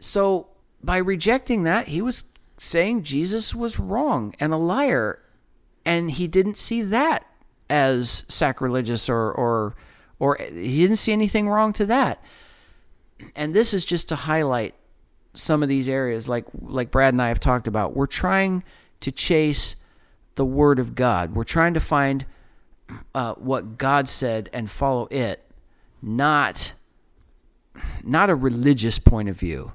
[0.00, 0.48] So
[0.82, 2.24] by rejecting that, he was
[2.58, 5.20] saying Jesus was wrong and a liar,
[5.84, 7.24] and he didn't see that
[7.68, 9.76] as sacrilegious or or
[10.18, 12.20] or he didn't see anything wrong to that.
[13.34, 14.74] And this is just to highlight
[15.34, 17.94] some of these areas, like like Brad and I have talked about.
[17.94, 18.64] We're trying
[19.00, 19.76] to chase
[20.34, 21.34] the Word of God.
[21.34, 22.26] We're trying to find
[23.14, 25.44] uh, what God said and follow it,
[26.02, 26.72] not
[28.02, 29.72] not a religious point of view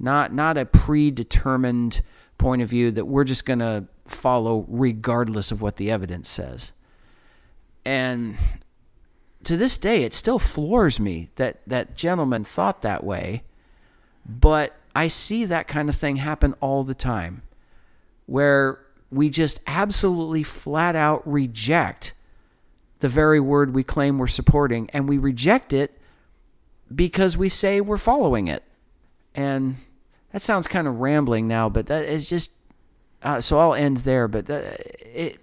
[0.00, 2.00] not not a predetermined
[2.38, 6.72] point of view that we're just going to follow regardless of what the evidence says.
[7.84, 8.36] And
[9.44, 13.42] to this day, it still floors me that that gentleman thought that way,
[14.26, 17.42] but I see that kind of thing happen all the time,
[18.26, 18.78] where
[19.10, 22.12] we just absolutely flat out reject
[23.00, 25.98] the very word we claim we're supporting, and we reject it
[26.94, 28.62] because we say we're following it.
[29.34, 29.76] And
[30.32, 32.52] that sounds kind of rambling now, but that is just.
[33.22, 35.38] Uh, so I'll end there, but it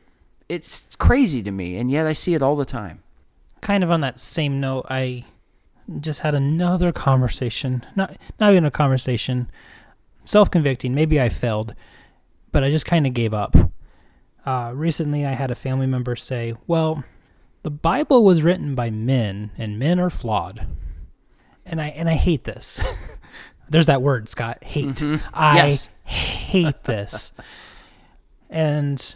[0.49, 3.03] it's crazy to me, and yet I see it all the time.
[3.61, 5.25] Kind of on that same note, I
[5.99, 7.85] just had another conversation.
[7.95, 9.49] Not not even a conversation.
[10.25, 10.93] Self convicting.
[10.93, 11.73] Maybe I failed,
[12.51, 13.55] but I just kind of gave up.
[14.45, 17.03] Uh, recently, I had a family member say, "Well,
[17.63, 20.65] the Bible was written by men, and men are flawed,"
[21.65, 22.81] and I and I hate this.
[23.69, 24.63] There's that word, Scott.
[24.63, 24.87] Hate.
[24.95, 25.21] Mhm.
[25.33, 25.97] I Yes.
[26.05, 27.33] hate this.
[28.49, 29.15] and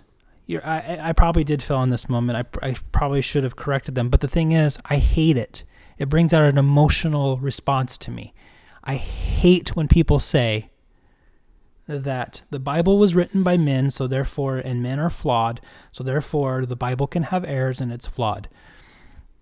[0.52, 2.48] you're, I, I probably did fail in this moment.
[2.62, 4.10] I, I probably should have corrected them.
[4.10, 5.64] But the thing is, I hate it.
[5.98, 8.34] It brings out an emotional response to me.
[8.84, 10.70] I hate when people say
[11.88, 15.62] that the Bible was written by men, so therefore, and men are flawed,
[15.92, 18.50] so therefore the Bible can have errors and it's flawed.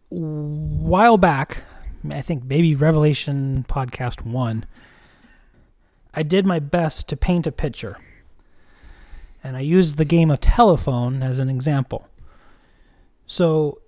[0.10, 1.64] While back,
[2.12, 4.66] I think maybe Revelation podcast one,
[6.14, 7.98] I did my best to paint a picture.
[9.44, 12.08] And I used the game of telephone as an example.
[13.26, 13.82] So,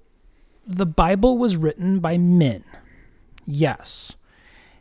[0.66, 2.64] the Bible was written by men.
[3.46, 4.16] Yes.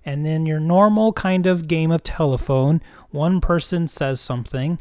[0.05, 2.81] And in your normal kind of game of telephone,
[3.11, 4.79] one person says something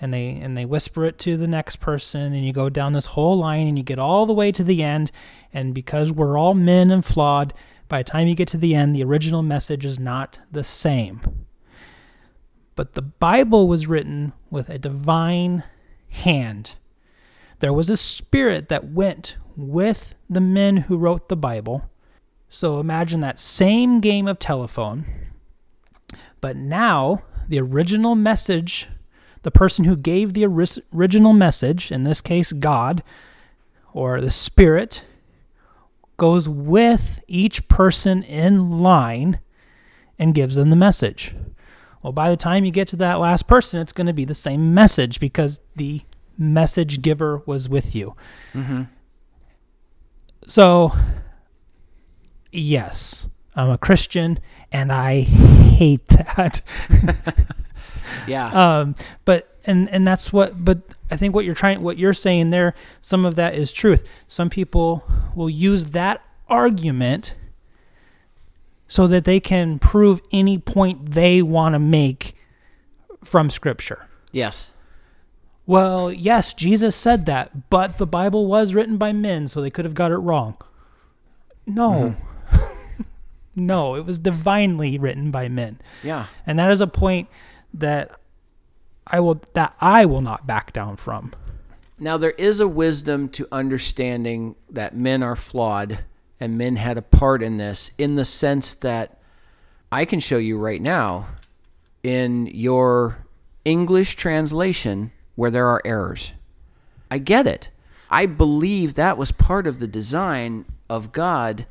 [0.00, 3.06] and they and they whisper it to the next person and you go down this
[3.06, 5.10] whole line and you get all the way to the end
[5.52, 7.52] and because we're all men and flawed,
[7.88, 11.20] by the time you get to the end, the original message is not the same.
[12.76, 15.64] But the Bible was written with a divine
[16.08, 16.74] hand.
[17.58, 21.90] There was a spirit that went with the men who wrote the Bible.
[22.48, 25.04] So imagine that same game of telephone.
[26.40, 28.88] But now, the original message,
[29.42, 33.02] the person who gave the original message, in this case, God,
[33.92, 35.04] or the Spirit,
[36.16, 39.40] goes with each person in line
[40.18, 41.34] and gives them the message.
[42.02, 44.34] Well, by the time you get to that last person, it's going to be the
[44.34, 46.02] same message because the
[46.38, 48.14] message giver was with you.
[48.54, 48.82] Mm-hmm.
[50.46, 50.92] So,
[52.50, 54.38] yes, I'm a Christian
[54.72, 56.62] and I hate that.
[58.26, 58.80] Yeah.
[58.80, 58.94] um,
[59.24, 60.64] but and and that's what.
[60.64, 64.06] But I think what you're trying, what you're saying there, some of that is truth.
[64.26, 67.34] Some people will use that argument
[68.90, 72.34] so that they can prove any point they want to make
[73.24, 74.08] from Scripture.
[74.32, 74.72] yes.
[75.64, 79.84] Well, yes, Jesus said that, but the Bible was written by men, so they could
[79.84, 80.56] have got it wrong.
[81.64, 82.16] No.
[82.50, 83.02] Mm-hmm.
[83.54, 85.80] no, it was divinely written by men.
[86.02, 86.26] Yeah.
[86.44, 87.28] And that is a point
[87.72, 88.18] that
[89.06, 91.32] I will that I will not back down from.
[92.00, 96.00] Now, there is a wisdom to understanding that men are flawed
[96.40, 99.20] and men had a part in this in the sense that
[99.92, 101.26] I can show you right now
[102.02, 103.18] in your
[103.64, 106.32] English translation where there are errors.
[107.10, 107.68] I get it.
[108.10, 111.66] I believe that was part of the design of God.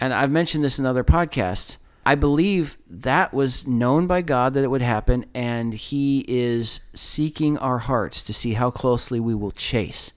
[0.00, 1.78] And I've mentioned this in other podcasts.
[2.06, 7.58] I believe that was known by God that it would happen, and He is seeking
[7.58, 10.12] our hearts to see how closely we will chase.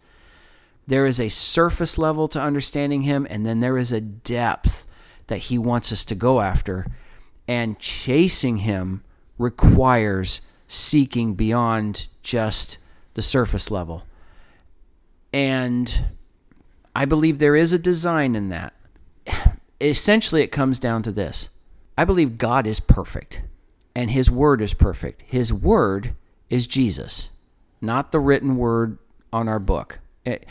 [0.92, 4.86] There is a surface level to understanding Him, and then there is a depth
[5.28, 6.86] that He wants us to go after.
[7.48, 9.02] And chasing Him
[9.38, 12.78] requires seeking beyond just
[13.14, 14.04] the surface level.
[15.32, 16.08] And
[16.94, 18.74] I believe there is a design in that.
[19.80, 21.52] Essentially, it comes down to this
[21.98, 23.44] I believe God is perfect,
[23.96, 25.22] and His Word is perfect.
[25.22, 26.16] His Word
[26.50, 27.30] is Jesus,
[27.80, 28.98] not the written word
[29.32, 30.00] on our book.
[30.26, 30.46] It-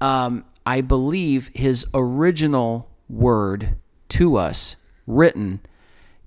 [0.00, 3.76] um, I believe His original word
[4.10, 4.76] to us,
[5.06, 5.60] written,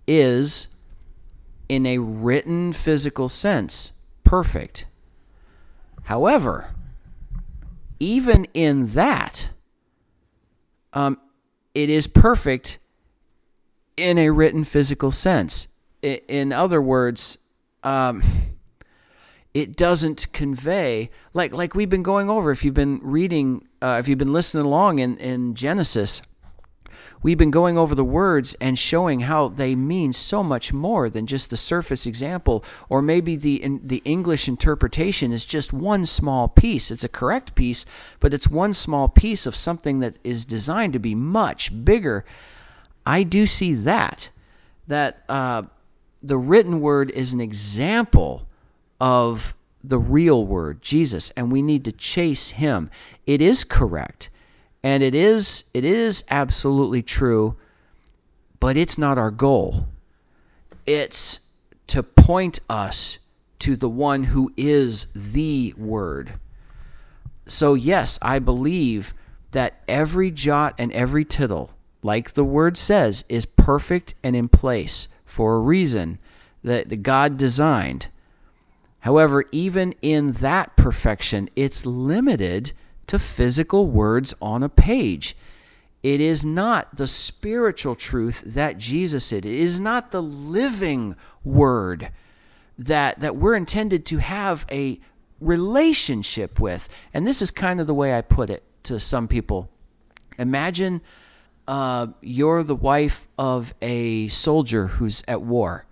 [0.08, 0.68] is
[1.68, 3.94] in a written physical sense
[4.24, 4.86] perfect.
[6.04, 6.74] However,
[8.00, 9.50] even in that,
[10.94, 11.20] um,
[11.76, 12.80] it is perfect
[13.98, 15.68] in a written physical sense.
[16.02, 17.38] In other words,
[17.84, 18.24] um,
[19.54, 22.52] it doesn't convey like like we've been going over.
[22.52, 26.22] If you've been reading, uh, if you've been listening along in in Genesis,
[27.22, 31.26] we've been going over the words and showing how they mean so much more than
[31.26, 36.48] just the surface example or maybe the in, the English interpretation is just one small
[36.48, 37.86] piece it's a correct piece
[38.20, 42.24] but it's one small piece of something that is designed to be much bigger
[43.06, 44.30] I do see that
[44.88, 45.64] that uh,
[46.22, 48.49] the written word is an example
[49.00, 52.90] of the real word Jesus and we need to chase him.
[53.26, 54.30] It is correct
[54.84, 57.56] and it is it is absolutely true
[58.60, 59.88] but it's not our goal.
[60.86, 61.42] It's
[61.88, 63.20] to point us
[63.60, 66.34] to the one who is the word.
[67.48, 69.14] So yes i believe
[69.52, 71.72] that every jot and every tittle
[72.04, 76.20] like the word says is perfect and in place for a reason
[76.64, 78.08] that god designed
[79.02, 82.74] However, even in that perfection, it's limited
[83.08, 85.36] to physical words on a page.
[86.04, 89.40] It is not the spiritual truth that Jesus is.
[89.40, 92.12] It is not the living word
[92.78, 95.00] that that we're intended to have a
[95.42, 96.88] relationship with.
[97.14, 99.70] And this is kind of the way I put it to some people.
[100.38, 101.02] Imagine
[101.68, 105.86] uh, you're the wife of a soldier who's at war,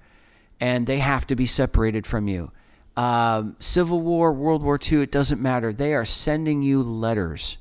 [0.59, 2.51] and they have to be separated from you.
[2.97, 5.71] Um, Civil War, World War II, it doesn't matter.
[5.71, 7.59] They are sending you letters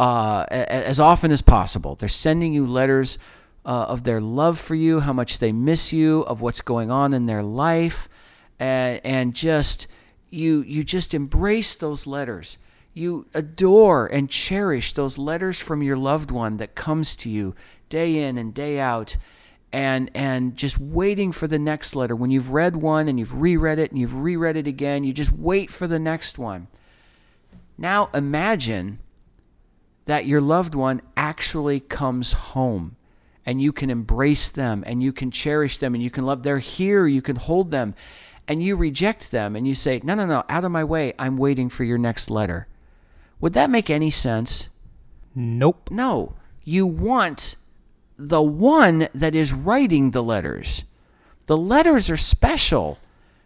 [0.00, 1.94] uh, as often as possible.
[1.94, 3.18] They're sending you letters
[3.66, 7.12] uh, of their love for you, how much they miss you, of what's going on
[7.12, 8.08] in their life,
[8.58, 9.86] and, and just
[10.30, 12.58] you you just embrace those letters.
[12.94, 17.54] You adore and cherish those letters from your loved one that comes to you
[17.88, 19.16] day in and day out
[19.74, 22.14] and and just waiting for the next letter.
[22.14, 25.32] When you've read one and you've reread it and you've reread it again you just
[25.32, 26.68] wait for the next one.
[27.76, 29.00] Now imagine
[30.04, 32.94] that your loved one actually comes home
[33.44, 36.58] and you can embrace them and you can cherish them and you can love they're
[36.58, 37.94] here you can hold them
[38.46, 41.36] and you reject them and you say no no no out of my way i'm
[41.36, 42.68] waiting for your next letter.
[43.40, 44.68] Would that make any sense?
[45.34, 45.90] Nope.
[45.90, 46.36] no.
[46.62, 47.56] You want
[48.16, 50.84] the one that is writing the letters
[51.46, 52.98] the letters are special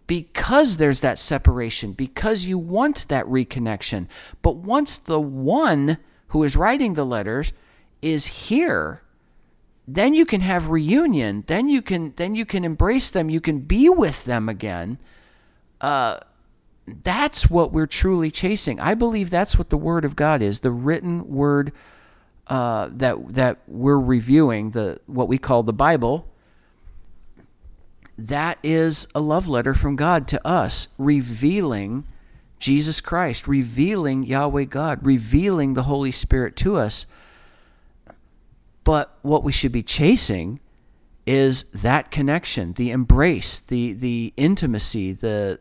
[0.06, 4.06] because there's that separation because you want that reconnection
[4.42, 5.98] but once the one
[6.28, 7.52] who is writing the letters
[8.02, 9.02] is here
[9.90, 11.44] then you can have reunion.
[11.46, 13.30] Then you can then you can embrace them.
[13.30, 14.98] You can be with them again.
[15.80, 16.20] Uh,
[16.86, 18.78] that's what we're truly chasing.
[18.78, 21.72] I believe that's what the Word of God is, the written Word
[22.48, 26.26] uh, that that we're reviewing, the what we call the Bible.
[28.16, 32.04] That is a love letter from God to us, revealing
[32.58, 37.06] Jesus Christ, revealing Yahweh God, revealing the Holy Spirit to us.
[38.82, 40.58] But what we should be chasing
[41.26, 45.60] is that connection, the embrace, the the intimacy, the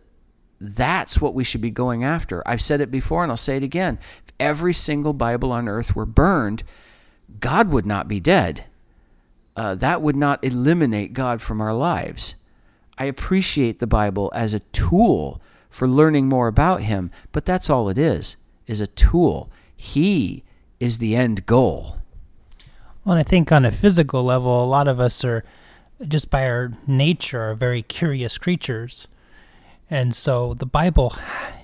[0.60, 2.42] that's what we should be going after.
[2.48, 4.00] I've said it before and I'll say it again.
[4.26, 6.64] If every single Bible on earth were burned,
[7.40, 8.66] God would not be dead.
[9.56, 12.36] Uh, that would not eliminate God from our lives.
[12.98, 17.90] I appreciate the Bible as a tool for learning more about Him, but that's all
[17.90, 19.52] it is, is a tool.
[19.76, 20.44] He
[20.80, 21.98] is the end goal.
[23.04, 25.44] Well, and I think on a physical level, a lot of us are,
[26.08, 29.08] just by our nature, are very curious creatures.
[29.90, 31.16] And so the Bible,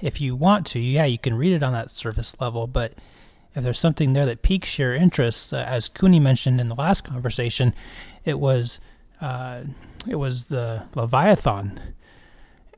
[0.01, 2.93] if you want to, yeah, you can read it on that surface level, but
[3.55, 7.03] if there's something there that piques your interest, uh, as Cooney mentioned in the last
[7.03, 7.76] conversation,
[8.26, 8.80] it was
[9.21, 9.63] uh,
[10.07, 11.80] it was the Leviathan,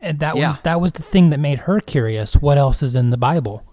[0.01, 0.47] and that Yeah.
[0.47, 2.35] was that was the thing that made her curious.
[2.35, 3.63] What else is in the Bible?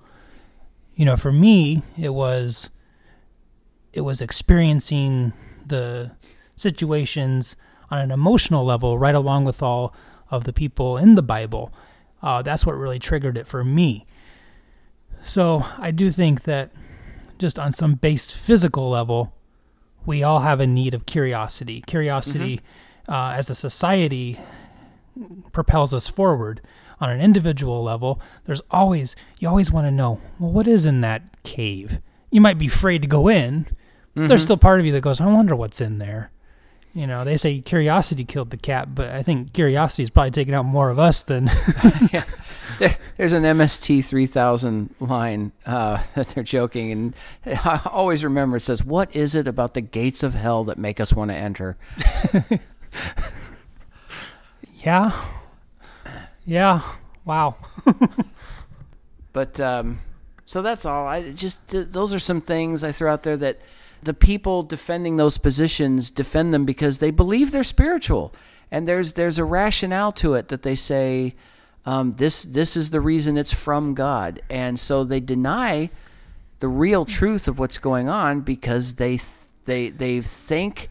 [0.95, 2.70] You know, for me, it was
[3.93, 5.33] it was experiencing
[5.66, 6.12] the
[6.57, 7.57] situations
[7.91, 9.95] on an emotional level, right along with all
[10.33, 11.72] of the people in the Bible.
[12.22, 14.07] Uh, that's what really triggered it for me.
[15.22, 16.72] So I do think that
[17.39, 19.33] just on some base physical level,
[20.07, 21.80] we all have a need of curiosity.
[21.87, 22.61] Curiosity
[23.09, 24.41] uh, as a society
[25.53, 26.61] propels us forward.
[27.01, 31.01] On an individual level, there's always, you always want to know, well, what is in
[31.01, 31.99] that cave?
[32.30, 33.66] You might be afraid to go in.
[34.14, 36.30] but There's still part of you that goes, I wonder what's in there.
[36.95, 40.53] You know, they say curiosity killed the cat, but I think curiosity is probably taking
[40.53, 41.51] out more of us than
[42.12, 42.24] yeah.
[42.78, 47.14] There, there's an MST 3000 line uh, that they're joking, and
[47.47, 51.01] I always remember it says, What is it about the gates of hell that make
[51.01, 51.76] us want to enter?
[54.82, 55.12] Yeah.
[56.45, 56.82] Yeah.
[57.24, 57.57] Wow.
[59.32, 60.01] But um,
[60.45, 61.07] so that's all.
[61.07, 63.61] I just those are some things I throw out there that
[64.03, 68.34] the people defending those positions defend them because they believe they're spiritual,
[68.70, 71.34] and there's there's a rationale to it that they say
[71.86, 75.90] um, this this is the reason it's from God, and so they deny
[76.61, 79.28] the real truth of what's going on because they th-
[79.64, 80.90] they they think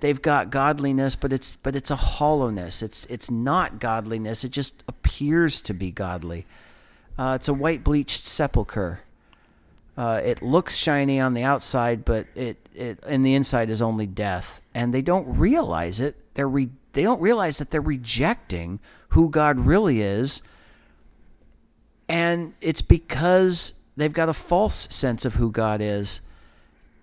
[0.00, 2.82] they've got godliness, but it's but it's a hollowness.
[2.82, 4.44] It's it's not godliness.
[4.44, 6.46] It just appears to be godly.
[7.18, 9.00] Uh, it's a white bleached sepulcher.
[9.98, 14.06] Uh, it looks shiny on the outside, but it, it in the inside is only
[14.06, 14.62] death.
[14.72, 16.14] And they don't realize it.
[16.34, 18.78] They're re- they don't realize that they're rejecting
[19.08, 20.40] who God really is.
[22.08, 26.20] And it's because they've got a false sense of who God is.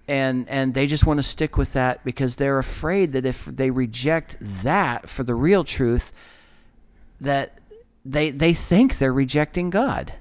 [0.07, 3.71] And and they just want to stick with that because they're afraid that if they
[3.71, 6.13] reject that for the real truth,
[7.19, 7.59] that
[8.05, 10.13] they they think they're rejecting God.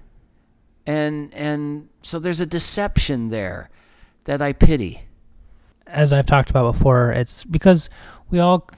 [0.86, 3.70] And and so there's a deception there
[4.24, 5.02] that I pity.
[5.86, 7.88] As I've talked about before, it's because
[8.30, 8.68] we all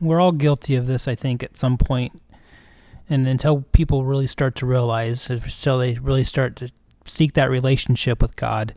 [0.00, 2.20] we're all guilty of this, I think, at some point.
[3.08, 6.70] And until people really start to realize, until they really start to
[7.04, 8.74] seek that relationship with God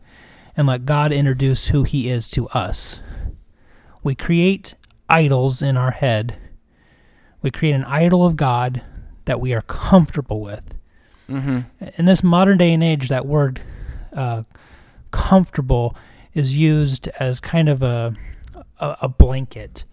[0.56, 3.02] and let God introduce who He is to us,
[4.04, 4.76] we create
[5.10, 6.38] idols in our head.
[7.42, 8.84] We create an idol of God
[9.26, 10.75] that we are comfortable with.
[11.30, 11.86] Mm-hmm.
[11.98, 13.62] In this modern day and age, that word
[14.14, 14.44] uh,
[15.12, 15.96] comfortable
[16.34, 18.14] is used as kind of a,
[18.80, 19.86] a, a blanket.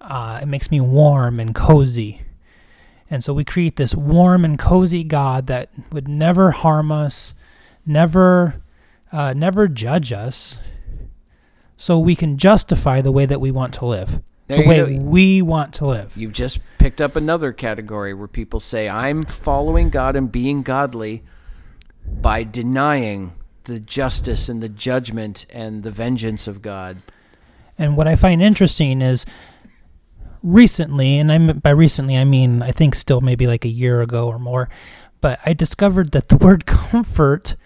[0.00, 2.22] Uh, it makes me warm and cozy.
[3.10, 7.34] And so we create this warm and cozy God that would never harm us,
[7.84, 8.62] never,
[9.12, 10.58] uh, never judge us,
[11.76, 15.02] so we can justify the way that we want to live, There the way go.
[15.02, 16.16] we want to live.
[16.16, 21.22] You've just picked up another category where people say, I'm following God and being godly
[22.06, 23.32] by denying
[23.64, 26.98] the justice and the judgment and the vengeance of God.
[27.78, 29.24] And what I find interesting is
[30.42, 34.28] recently, and I by recently I mean I think still maybe like a year ago
[34.28, 34.68] or more,
[35.20, 37.56] but I discovered that the word comfort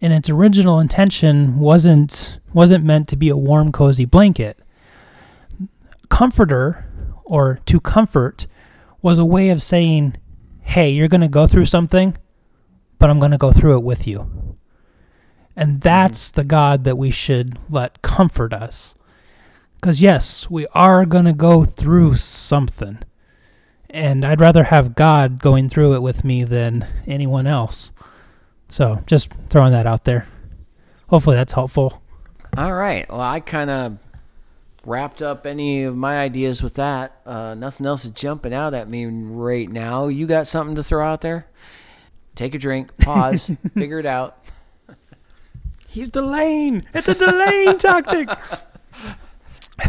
[0.00, 4.58] in its original intention wasn't wasn't meant to be a warm cozy blanket.
[6.08, 6.86] Comforter
[7.24, 8.46] or to comfort
[9.02, 10.16] was a way of saying,
[10.60, 12.16] "Hey, you're going to go through something,
[12.98, 14.56] but I'm going to go through it with you."
[15.56, 15.78] And mm-hmm.
[15.80, 18.94] that's the God that we should let comfort us
[19.76, 22.98] Because, yes, we are going to go through something.
[23.90, 27.92] And I'd rather have God going through it with me than anyone else.
[28.68, 30.26] So, just throwing that out there.
[31.08, 32.02] Hopefully, that's helpful.
[32.56, 33.08] All right.
[33.08, 33.98] Well, I kind of
[34.86, 37.20] wrapped up any of my ideas with that.
[37.24, 40.08] Uh, nothing else is jumping out at me right now.
[40.08, 41.46] You got something to throw out there?
[42.34, 44.38] Take a drink, pause, figure it out.
[45.88, 46.84] He's delaying.
[46.92, 48.28] It's a delaying tactic.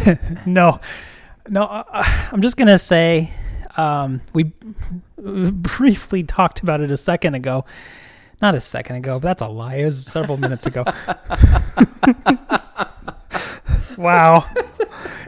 [0.46, 0.80] no,
[1.48, 1.64] no.
[1.64, 1.82] Uh,
[2.30, 3.32] I'm just gonna say
[3.76, 4.52] um, we
[5.18, 7.64] briefly talked about it a second ago.
[8.40, 9.76] Not a second ago, but that's a lie.
[9.76, 10.84] It was several minutes ago.
[13.96, 14.44] wow.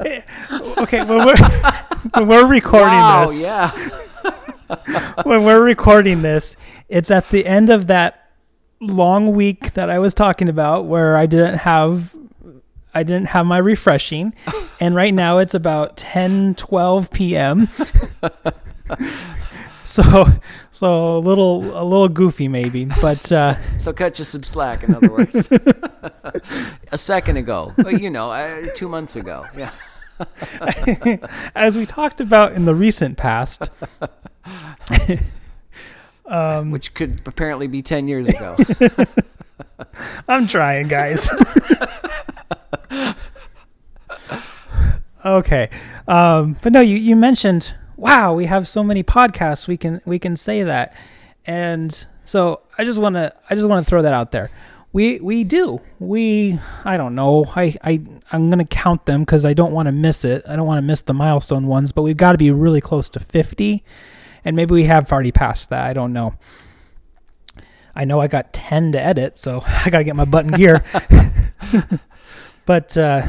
[0.78, 1.36] Okay, when we're,
[2.14, 3.70] when we're recording wow, this, yeah.
[5.24, 6.56] when we're recording this,
[6.88, 8.30] it's at the end of that
[8.80, 12.14] long week that I was talking about where I didn't have
[12.94, 14.32] I didn't have my refreshing
[14.80, 17.68] and right now it's about 10 12 p.m.
[19.84, 20.26] so
[20.70, 24.94] so a little a little goofy maybe, but uh, So cut you some slack, in
[24.94, 25.50] other words.
[26.92, 29.44] a second ago, you know, uh, two months ago.
[29.56, 29.70] Yeah.
[31.54, 33.70] as we talked about in the recent past
[36.26, 38.56] um, Which could apparently be 10 years ago.
[40.28, 41.30] I'm trying, guys.
[45.24, 45.70] okay,
[46.06, 49.66] um, but no, you you mentioned wow, we have so many podcasts.
[49.66, 50.96] We can we can say that,
[51.46, 54.50] and so I just want to I just want to throw that out there.
[54.98, 59.54] We we do we I don't know I I I'm gonna count them because I
[59.54, 60.42] don't want to miss it.
[60.48, 63.08] I don't want to miss the milestone ones, but we've got to be really close
[63.10, 63.84] to 50,
[64.44, 65.86] and maybe we have already passed that.
[65.86, 66.34] I don't know.
[67.94, 70.82] I know I got 10 to edit, so I got to get my button gear.
[72.66, 73.24] but uh,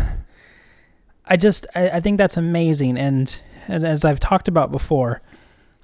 [1.27, 2.97] I just, I, I think that's amazing.
[2.97, 5.21] And, and as I've talked about before,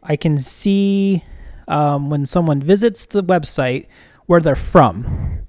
[0.01, 1.23] I can see
[1.67, 3.85] um, when someone visits the website
[4.25, 5.44] where they're from.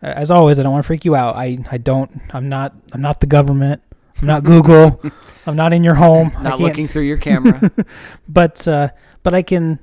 [0.00, 1.36] As always, I don't want to freak you out.
[1.36, 3.82] I, I don't, I'm not, I'm not the government.
[4.20, 5.00] I'm not Google.
[5.46, 6.32] I'm not in your home.
[6.40, 7.70] Not looking through your camera.
[8.28, 8.90] but uh,
[9.22, 9.78] but I can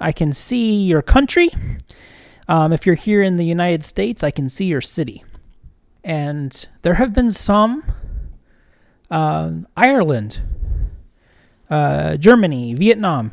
[0.00, 1.50] I can see your country.
[2.48, 5.24] Um, if you're here in the United States, I can see your city.
[6.04, 7.82] And there have been some
[9.10, 10.42] uh, Ireland,
[11.68, 13.32] uh, Germany, Vietnam.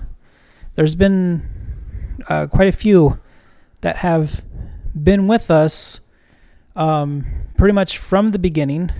[0.75, 1.47] There's been
[2.27, 3.19] uh, quite a few
[3.81, 4.41] that have
[4.95, 6.01] been with us
[6.75, 7.25] um,
[7.57, 8.91] pretty much from the beginning,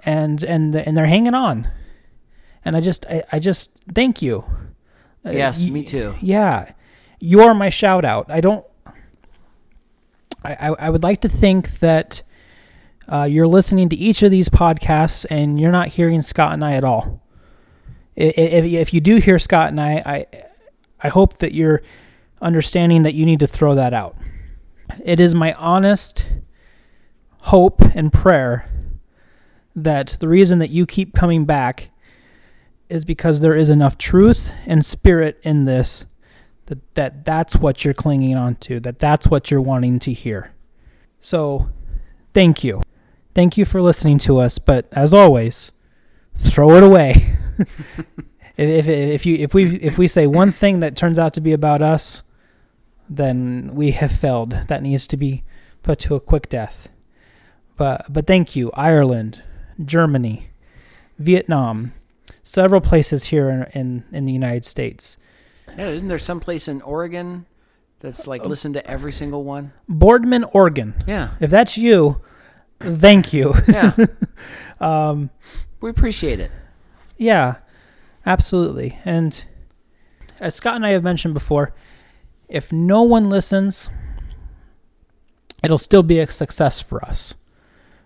[0.00, 1.70] and and and they're hanging on.
[2.64, 4.44] And I just I, I just thank you.
[5.24, 6.14] Uh, yes, y- me too.
[6.20, 6.72] Yeah,
[7.18, 8.30] you're my shout out.
[8.30, 8.64] I don't.
[10.44, 12.22] I, I, I would like to think that
[13.08, 16.72] uh, you're listening to each of these podcasts and you're not hearing Scott and I
[16.74, 17.22] at all.
[18.16, 20.26] If, if you do hear Scott and I, I,
[21.02, 21.82] I hope that you're
[22.40, 24.16] understanding that you need to throw that out.
[25.04, 26.24] It is my honest
[27.42, 28.68] hope and prayer
[29.74, 31.90] that the reason that you keep coming back
[32.88, 36.04] is because there is enough truth and spirit in this
[36.66, 40.52] that, that that's what you're clinging on to, that that's what you're wanting to hear.
[41.20, 41.68] So,
[42.32, 42.82] thank you.
[43.34, 45.72] Thank you for listening to us, but as always,
[46.34, 47.14] throw it away.
[48.56, 51.40] if, if, if you if we if we say one thing that turns out to
[51.40, 52.22] be about us,
[53.08, 54.52] then we have failed.
[54.68, 55.42] That needs to be
[55.82, 56.88] put to a quick death.
[57.80, 59.42] But but thank you, Ireland,
[59.82, 60.50] Germany,
[61.18, 61.94] Vietnam,
[62.42, 65.16] several places here in in, in the United States.
[65.78, 67.46] Yeah, isn't there some place in Oregon
[68.00, 69.72] that's Uh, like listen to every single one?
[69.88, 70.92] Boardman, Oregon.
[71.06, 72.20] Yeah, If that's you,
[72.80, 73.54] thank you.
[73.68, 73.92] yeah.
[74.78, 75.30] Um,
[75.80, 76.50] we appreciate it.
[77.16, 77.56] yeah,
[78.26, 78.98] absolutely.
[79.06, 79.42] And
[80.38, 81.72] as Scott and I have mentioned before,
[82.48, 83.88] if no one listens,
[85.62, 87.34] it'll still be a success for us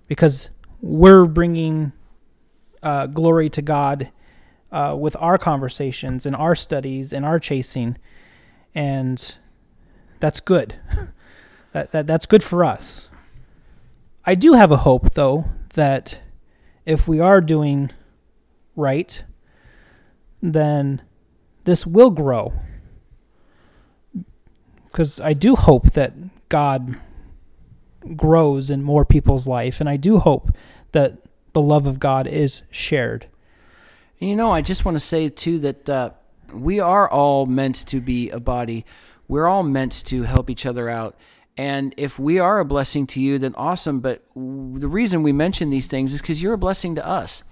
[0.07, 0.50] because
[0.80, 1.92] we're bringing
[2.82, 4.11] uh, glory to God
[4.70, 7.96] uh, with our conversations and our studies and our chasing,
[8.74, 9.36] and
[10.20, 10.76] that's good.
[11.72, 13.09] that, that that's good for us.
[14.26, 16.20] I do have a hope, though, that
[16.86, 17.90] if we are doing
[18.74, 19.22] right,
[20.42, 21.02] then
[21.64, 22.52] this will grow.
[24.84, 26.14] Because I do hope that
[26.48, 27.00] God
[28.16, 30.55] grows in more people's life, and I do hope
[30.92, 31.18] that
[31.52, 33.26] the love of God is shared.
[34.18, 36.11] You know, I just want to say too that uh,
[36.52, 38.84] we are all meant to be a body.
[39.28, 41.16] We're all meant to help each other out,
[41.57, 44.00] And if we are a blessing to you, then awesome.
[44.00, 47.44] But the reason we mention these things is because you're a blessing to us.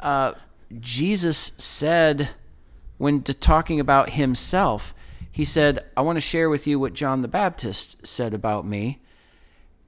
[0.00, 0.32] Uh,
[0.78, 2.30] Jesus said,
[2.98, 4.94] when talking about himself,
[5.30, 9.00] he said, I want to share with you what John the Baptist said about me.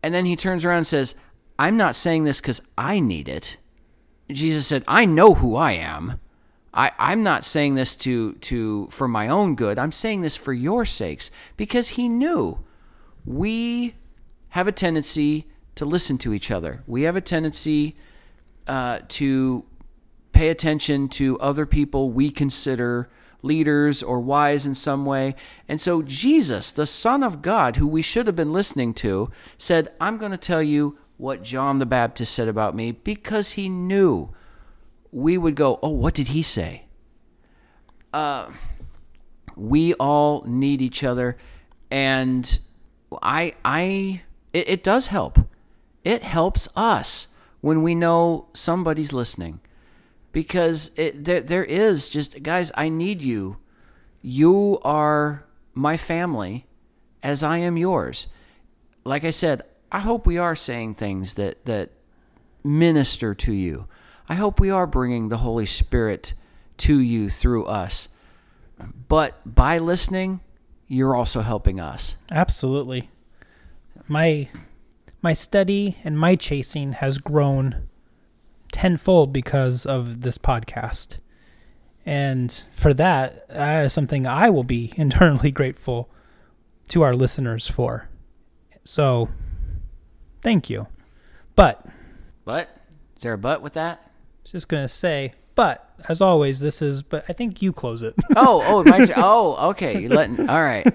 [0.03, 1.15] And then he turns around and says,
[1.59, 3.57] I'm not saying this because I need it.
[4.31, 6.21] Jesus said, I know who I am.
[6.75, 9.79] I, I'm not saying this to, to for my own good.
[9.79, 12.65] I'm saying this for your sakes because he knew
[13.25, 13.95] we
[14.51, 16.83] have a tendency to listen to each other.
[16.87, 17.97] We have a tendency
[18.67, 19.65] uh, to
[20.33, 23.11] pay attention to other people we consider
[23.43, 25.35] leaders or wise in some way.
[25.69, 29.89] And so Jesus, the Son of God, who we should have been listening to, said,
[30.01, 34.31] I'm going to tell you what John the Baptist said about me because he knew
[35.11, 36.85] we would go, Oh, what did he say?
[38.13, 38.51] Uh,
[39.57, 41.37] we all need each other.
[41.91, 42.59] And
[43.23, 44.23] I, I,
[44.53, 45.39] it, it does help.
[46.05, 47.29] It helps us
[47.61, 49.61] when we know somebody's listening
[50.33, 53.59] because it, there, there is just guys i need you.
[54.21, 56.67] You are my family
[57.23, 58.27] as i am yours.
[59.05, 61.91] Like i said i hope we are saying things that that
[62.65, 63.89] minister to you.
[64.29, 66.35] I hope we are bringing the holy spirit
[66.79, 68.09] to you through us.
[69.09, 70.41] But by listening
[70.93, 72.17] you're also helping us.
[72.31, 73.11] Absolutely.
[74.09, 74.51] My
[75.23, 77.89] my study and my chasing has grown
[78.73, 81.19] tenfold because of this podcast.
[82.05, 86.11] And for that, that is something I will be internally grateful
[86.89, 88.09] to our listeners for.
[88.85, 89.29] So,
[90.41, 90.89] thank you.
[91.55, 91.87] But
[92.45, 92.69] but
[93.17, 94.13] is there a but with that
[94.53, 98.15] just going to say, but as always, this is, but I think you close it.
[98.37, 100.87] oh oh oh okay you're letting all right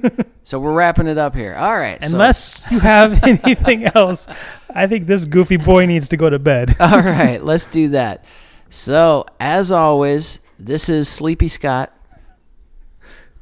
[0.44, 4.28] so we're wrapping it up here all right so- Unless you have anything else,
[4.74, 6.76] I think this goofy boy needs to go to bed.
[6.80, 8.24] All right, let's do that.
[8.70, 11.92] So, as always, this is Sleepy Scott.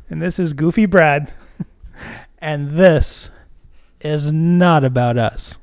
[0.10, 1.32] And this is Goofy Brad.
[2.40, 3.30] and this
[4.02, 5.58] is not about us.